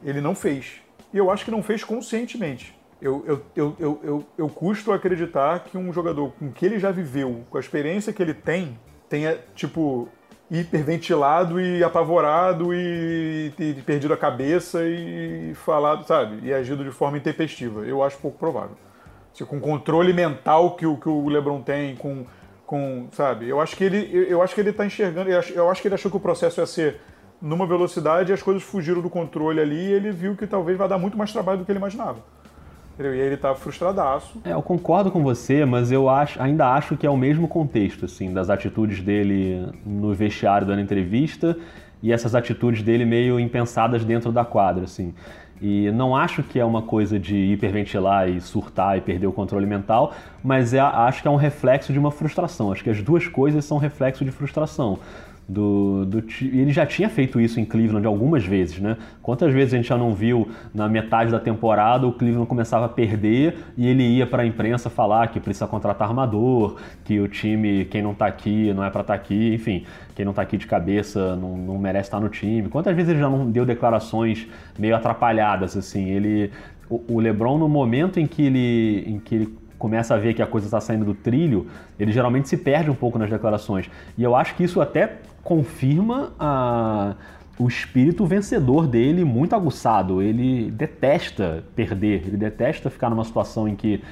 [0.05, 0.83] ele não fez.
[1.13, 2.79] E eu acho que não fez conscientemente.
[3.01, 6.91] eu, eu, eu, eu, eu, eu custo acreditar que um jogador com que ele já
[6.91, 8.79] viveu, com a experiência que ele tem,
[9.09, 10.09] tenha, tipo,
[10.51, 16.47] hiperventilado e apavorado e, e, perdido a cabeça e falado, sabe?
[16.47, 17.87] E agido de forma intempestiva.
[17.87, 18.77] Eu acho pouco provável.
[19.39, 22.27] Se, com o controle mental que o, que o LeBron tem, com,
[22.67, 23.49] com, sabe?
[23.49, 25.87] Eu acho que ele, eu acho que ele tá enxergando, eu acho, eu acho que
[25.87, 27.01] ele achou que o processo ia ser
[27.41, 30.89] numa velocidade e as coisas fugiram do controle ali e ele viu que talvez vai
[30.89, 32.19] dar muito mais trabalho do que ele imaginava.
[32.95, 33.15] Entendeu?
[33.15, 34.41] E aí ele tá frustradaço.
[34.45, 38.07] É, eu concordo com você, mas eu acho, ainda acho que é o mesmo contexto,
[38.07, 41.57] assim, das atitudes dele no vestiário dando entrevista
[42.03, 45.15] e essas atitudes dele meio impensadas dentro da quadra, assim.
[45.61, 49.67] E não acho que é uma coisa de hiperventilar e surtar e perder o controle
[49.67, 52.71] mental, mas é, acho que é um reflexo de uma frustração.
[52.71, 54.99] Acho que as duas coisas são reflexo de frustração
[55.49, 58.99] do, do ele já tinha feito isso em Cleveland algumas vezes, né?
[59.23, 62.89] Quantas vezes a gente já não viu na metade da temporada o Cleveland começava a
[62.89, 67.87] perder e ele ia para a imprensa falar que precisa contratar armador, que o time
[67.87, 69.85] quem não está aqui não é para estar tá aqui, enfim,
[70.15, 72.69] quem não está aqui de cabeça não, não merece estar no time.
[72.69, 74.47] Quantas vezes ele já não deu declarações
[74.79, 76.11] meio atrapalhadas assim?
[76.11, 76.51] Ele
[76.91, 80.43] o, o LeBron no momento em que ele em que ele começa a ver que
[80.43, 81.69] a coisa está saindo do trilho,
[81.99, 83.89] ele geralmente se perde um pouco nas declarações.
[84.17, 85.19] E eu acho que isso até
[85.49, 87.15] confirma a,
[87.59, 90.21] o espírito vencedor dele muito aguçado.
[90.21, 94.03] Ele detesta perder, ele detesta ficar numa situação em que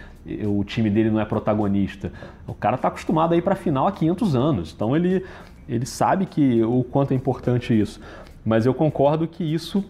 [0.47, 2.11] o time dele não é protagonista.
[2.47, 5.27] O cara está acostumado a ir para a final há 500 anos, então ele,
[5.69, 8.01] ele sabe que o quanto é importante isso.
[8.43, 9.85] Mas eu concordo que isso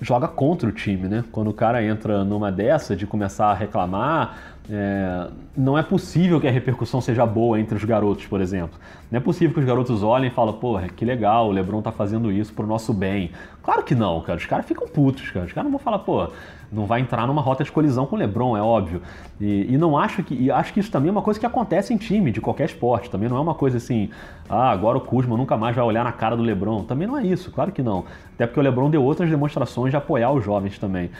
[0.00, 1.24] joga contra o time, né?
[1.30, 6.46] Quando o cara entra numa dessa de começar a reclamar, é, não é possível que
[6.46, 8.78] a repercussão seja boa entre os garotos, por exemplo.
[9.10, 11.90] Não é possível que os garotos olhem e falem, porra, que legal, o Lebron tá
[11.90, 13.32] fazendo isso pro nosso bem.
[13.62, 14.38] Claro que não, cara.
[14.38, 15.46] Os caras ficam putos, cara.
[15.46, 16.28] Os caras não vão falar, pô,
[16.70, 19.02] não vai entrar numa rota de colisão com o Lebron, é óbvio.
[19.40, 20.50] E, e não acho que.
[20.50, 23.10] Acho que isso também é uma coisa que acontece em time, de qualquer esporte.
[23.10, 24.10] Também não é uma coisa assim,
[24.48, 26.84] ah, agora o Kuzma nunca mais vai olhar na cara do Lebron.
[26.84, 28.04] Também não é isso, claro que não.
[28.34, 31.10] Até porque o Lebron deu outras demonstrações de apoiar os jovens também.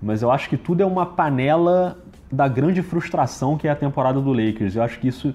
[0.00, 1.96] Mas eu acho que tudo é uma panela
[2.30, 4.76] da grande frustração que é a temporada do Lakers.
[4.76, 5.34] Eu acho que isso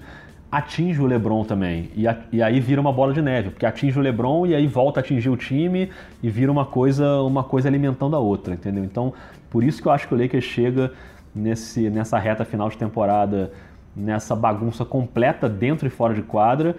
[0.50, 1.90] atinge o LeBron também.
[1.96, 4.66] E, a, e, aí vira uma bola de neve, porque atinge o LeBron e aí
[4.68, 5.90] volta a atingir o time
[6.22, 8.84] e vira uma coisa, uma coisa alimentando a outra, entendeu?
[8.84, 9.12] Então,
[9.50, 10.92] por isso que eu acho que o Lakers chega
[11.34, 13.50] nesse, nessa reta final de temporada,
[13.96, 16.76] nessa bagunça completa dentro e fora de quadra.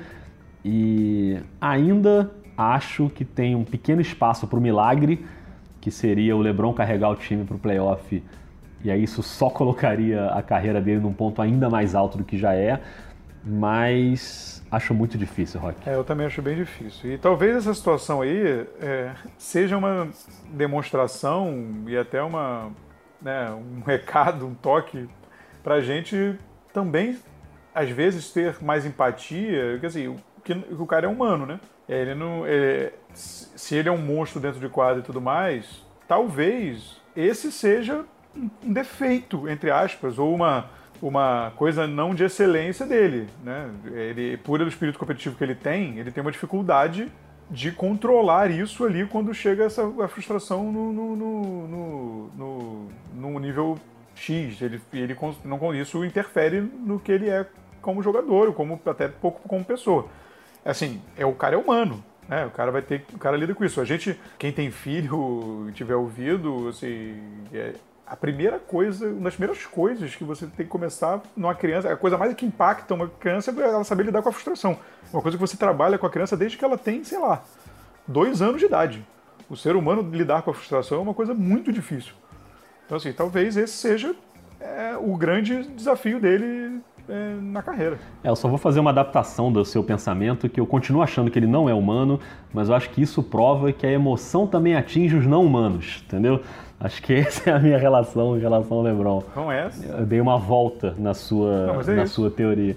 [0.63, 5.25] E ainda acho que tem um pequeno espaço para o milagre,
[5.81, 8.23] que seria o LeBron carregar o time para o playoff
[8.85, 12.37] e aí isso só colocaria a carreira dele num ponto ainda mais alto do que
[12.37, 12.79] já é,
[13.43, 15.89] mas acho muito difícil, Rock.
[15.89, 17.13] É, eu também acho bem difícil.
[17.13, 20.07] E talvez essa situação aí é, seja uma
[20.51, 22.71] demonstração e até uma,
[23.19, 25.09] né, um recado, um toque
[25.63, 26.37] para a gente
[26.71, 27.17] também,
[27.73, 31.59] às vezes, ter mais empatia, porque assim, que, o cara é humano, né?
[31.89, 37.01] Ele não, ele, se ele é um monstro dentro de quadro e tudo mais, talvez
[37.15, 38.05] esse seja
[38.35, 40.69] um defeito, entre aspas, ou uma,
[41.01, 43.27] uma coisa não de excelência dele.
[43.43, 43.69] Né?
[43.85, 47.11] Ele, por o espírito competitivo que ele tem, ele tem uma dificuldade
[47.49, 53.77] de controlar isso ali quando chega essa a frustração no, no, no, no, no nível
[54.15, 54.61] X.
[54.61, 57.45] Ele, ele não, isso interfere no que ele é
[57.81, 60.07] como jogador, como até pouco como pessoa.
[60.63, 62.45] Assim, é o cara é humano, né?
[62.47, 63.79] O cara vai ter, o cara lida com isso.
[63.79, 67.21] A gente, quem tem filho, tiver ouvido, assim,
[67.53, 67.73] é,
[68.07, 71.97] a primeira coisa, uma das primeiras coisas que você tem que começar numa criança, a
[71.97, 74.77] coisa mais que impacta uma criança é ela saber lidar com a frustração.
[75.11, 77.43] Uma coisa que você trabalha com a criança desde que ela tem, sei lá,
[78.07, 79.05] dois anos de idade.
[79.49, 82.13] O ser humano lidar com a frustração é uma coisa muito difícil.
[82.85, 84.15] Então, assim, talvez esse seja
[84.59, 87.97] é, o grande desafio dele é, na carreira.
[88.23, 91.37] É, eu só vou fazer uma adaptação do seu pensamento, que eu continuo achando que
[91.37, 92.19] ele não é humano,
[92.53, 96.41] mas eu acho que isso prova que a emoção também atinge os não humanos, entendeu?
[96.79, 99.21] Acho que essa é a minha relação em relação ao LeBron.
[99.33, 99.85] Com essa?
[99.85, 102.75] Eu dei uma volta na sua, Não, é na sua teoria.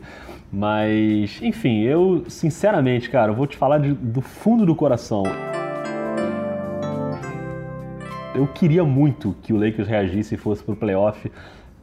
[0.51, 5.25] Mas, enfim, eu, sinceramente, cara, eu vou te falar de, do fundo do coração.
[8.35, 11.31] Eu queria muito que o Lakers reagisse e fosse pro playoff,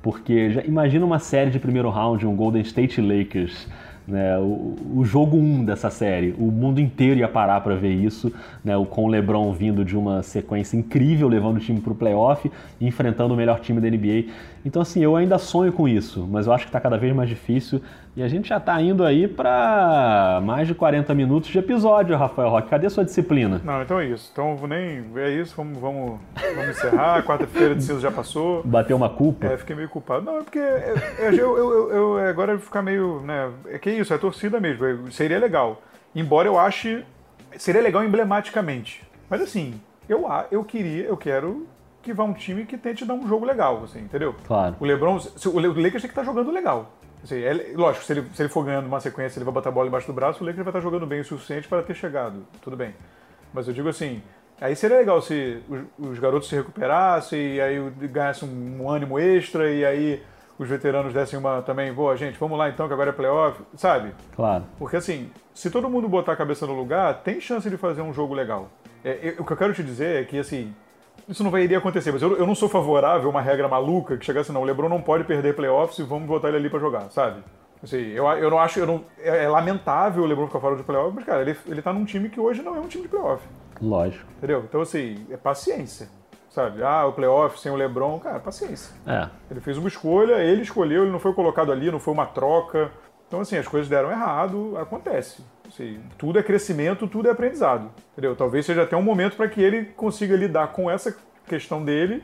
[0.06, 3.68] porque já imagina uma série de primeiro round, um Golden State Lakers
[4.08, 7.91] né, o, o, jogo 1 um dessa série, o mundo inteiro ia parar para ver
[7.91, 8.32] isso,
[8.64, 12.51] né, com o LeBron vindo de uma sequência incrível, levando o time para o playoff,
[12.80, 14.32] enfrentando o melhor time da NBA.
[14.66, 17.30] Então, assim, eu ainda sonho com isso, mas eu acho que está cada vez mais
[17.30, 17.80] difícil.
[18.16, 22.49] E a gente já está indo aí para mais de 40 minutos de episódio, Rafael
[22.49, 22.70] Roque.
[22.70, 23.61] Cadê sua disciplina?
[23.63, 24.28] Não, então é isso.
[24.32, 25.53] Então nem é isso.
[25.55, 26.20] Vamos, vamos,
[26.55, 27.22] vamos encerrar.
[27.28, 28.63] Quarta-feira de cinza já passou.
[28.63, 29.45] Bateu uma culpa?
[29.45, 30.26] É, fiquei meio culpado.
[30.26, 33.51] Não, é porque eu, eu, eu, eu agora ficar meio, né?
[33.68, 35.11] É que é isso, é torcida mesmo.
[35.11, 35.80] Seria legal.
[36.16, 37.05] Embora eu ache
[37.57, 39.03] seria legal emblematicamente.
[39.30, 41.68] Mas assim, eu eu queria, eu quero
[42.06, 44.36] que vá um time que tente dar um jogo legal, assim, entendeu?
[44.45, 44.76] Claro.
[44.80, 46.91] O LeBron, o Lakers tem que estar tá jogando legal.
[47.24, 49.72] Assim, é, lógico, se ele, se ele for ganhando uma sequência, ele vai botar a
[49.72, 51.95] bola embaixo do braço, o Lakers vai estar tá jogando bem o suficiente para ter
[51.95, 52.45] chegado.
[52.62, 52.93] Tudo bem.
[53.51, 54.22] Mas eu digo assim,
[54.62, 59.18] aí seria legal se os, os garotos se recuperassem e aí ganhassem um, um, ânimo
[59.18, 60.24] extra e aí
[60.60, 64.14] os veteranos dessem uma também, boa, gente, vamos lá então que agora é playoff, sabe?
[64.36, 64.64] Claro.
[64.78, 68.14] Porque assim, se todo mundo botar a cabeça no lugar, tem chance de fazer um
[68.14, 68.70] jogo legal.
[69.03, 70.74] É, eu, o que eu quero te dizer é que assim,
[71.28, 74.18] isso não vai iria acontecer, mas eu, eu não sou favorável a uma regra maluca
[74.18, 76.80] que chegasse, não, o LeBron não pode perder playoffs e vamos botar ele ali para
[76.80, 77.44] jogar, sabe?
[77.84, 80.84] Assim, eu, eu não acho, eu não, é, é, lamentável o LeBron ficar fora de
[80.84, 83.10] playoff, mas cara, ele, ele tá num time que hoje não é um time de
[83.10, 83.46] playoff.
[83.82, 84.26] Lógico.
[84.38, 84.64] Entendeu?
[84.68, 86.08] Então assim, é paciência.
[86.50, 86.82] Sabe?
[86.82, 88.96] Ah, o playoff sem o LeBron, cara, paciência.
[89.06, 89.28] É.
[89.52, 92.92] Ele fez uma escolha, ele escolheu, ele não foi colocado ali, não foi uma troca.
[93.28, 95.44] Então, assim, as coisas deram errado, acontece.
[95.76, 97.92] Assim, tudo é crescimento, tudo é aprendizado.
[98.14, 98.34] Entendeu?
[98.34, 101.16] Talvez seja até um momento para que ele consiga lidar com essa
[101.46, 102.24] questão dele,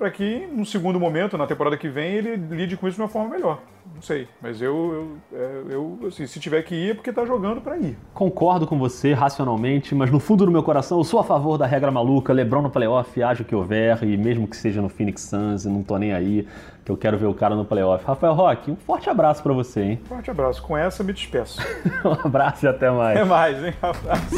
[0.00, 3.08] para que no segundo momento, na temporada que vem, ele lide com isso de uma
[3.08, 3.60] forma melhor.
[3.94, 7.26] Não sei, mas eu, eu, é, eu assim, se tiver que ir é porque tá
[7.26, 7.98] jogando para ir.
[8.14, 11.66] Concordo com você racionalmente, mas no fundo do meu coração eu sou a favor da
[11.66, 15.20] regra maluca, LeBron no playoff, haja o que houver, e mesmo que seja no Phoenix
[15.20, 16.48] Suns, não tô nem aí
[16.82, 18.02] que eu quero ver o cara no playoff.
[18.06, 20.00] Rafael Roque, um forte abraço para você, hein?
[20.08, 20.62] Forte abraço.
[20.62, 21.60] Com essa, me despeço.
[22.02, 23.18] um abraço e até mais.
[23.18, 23.74] Até mais, hein?
[23.82, 24.34] Um abraço.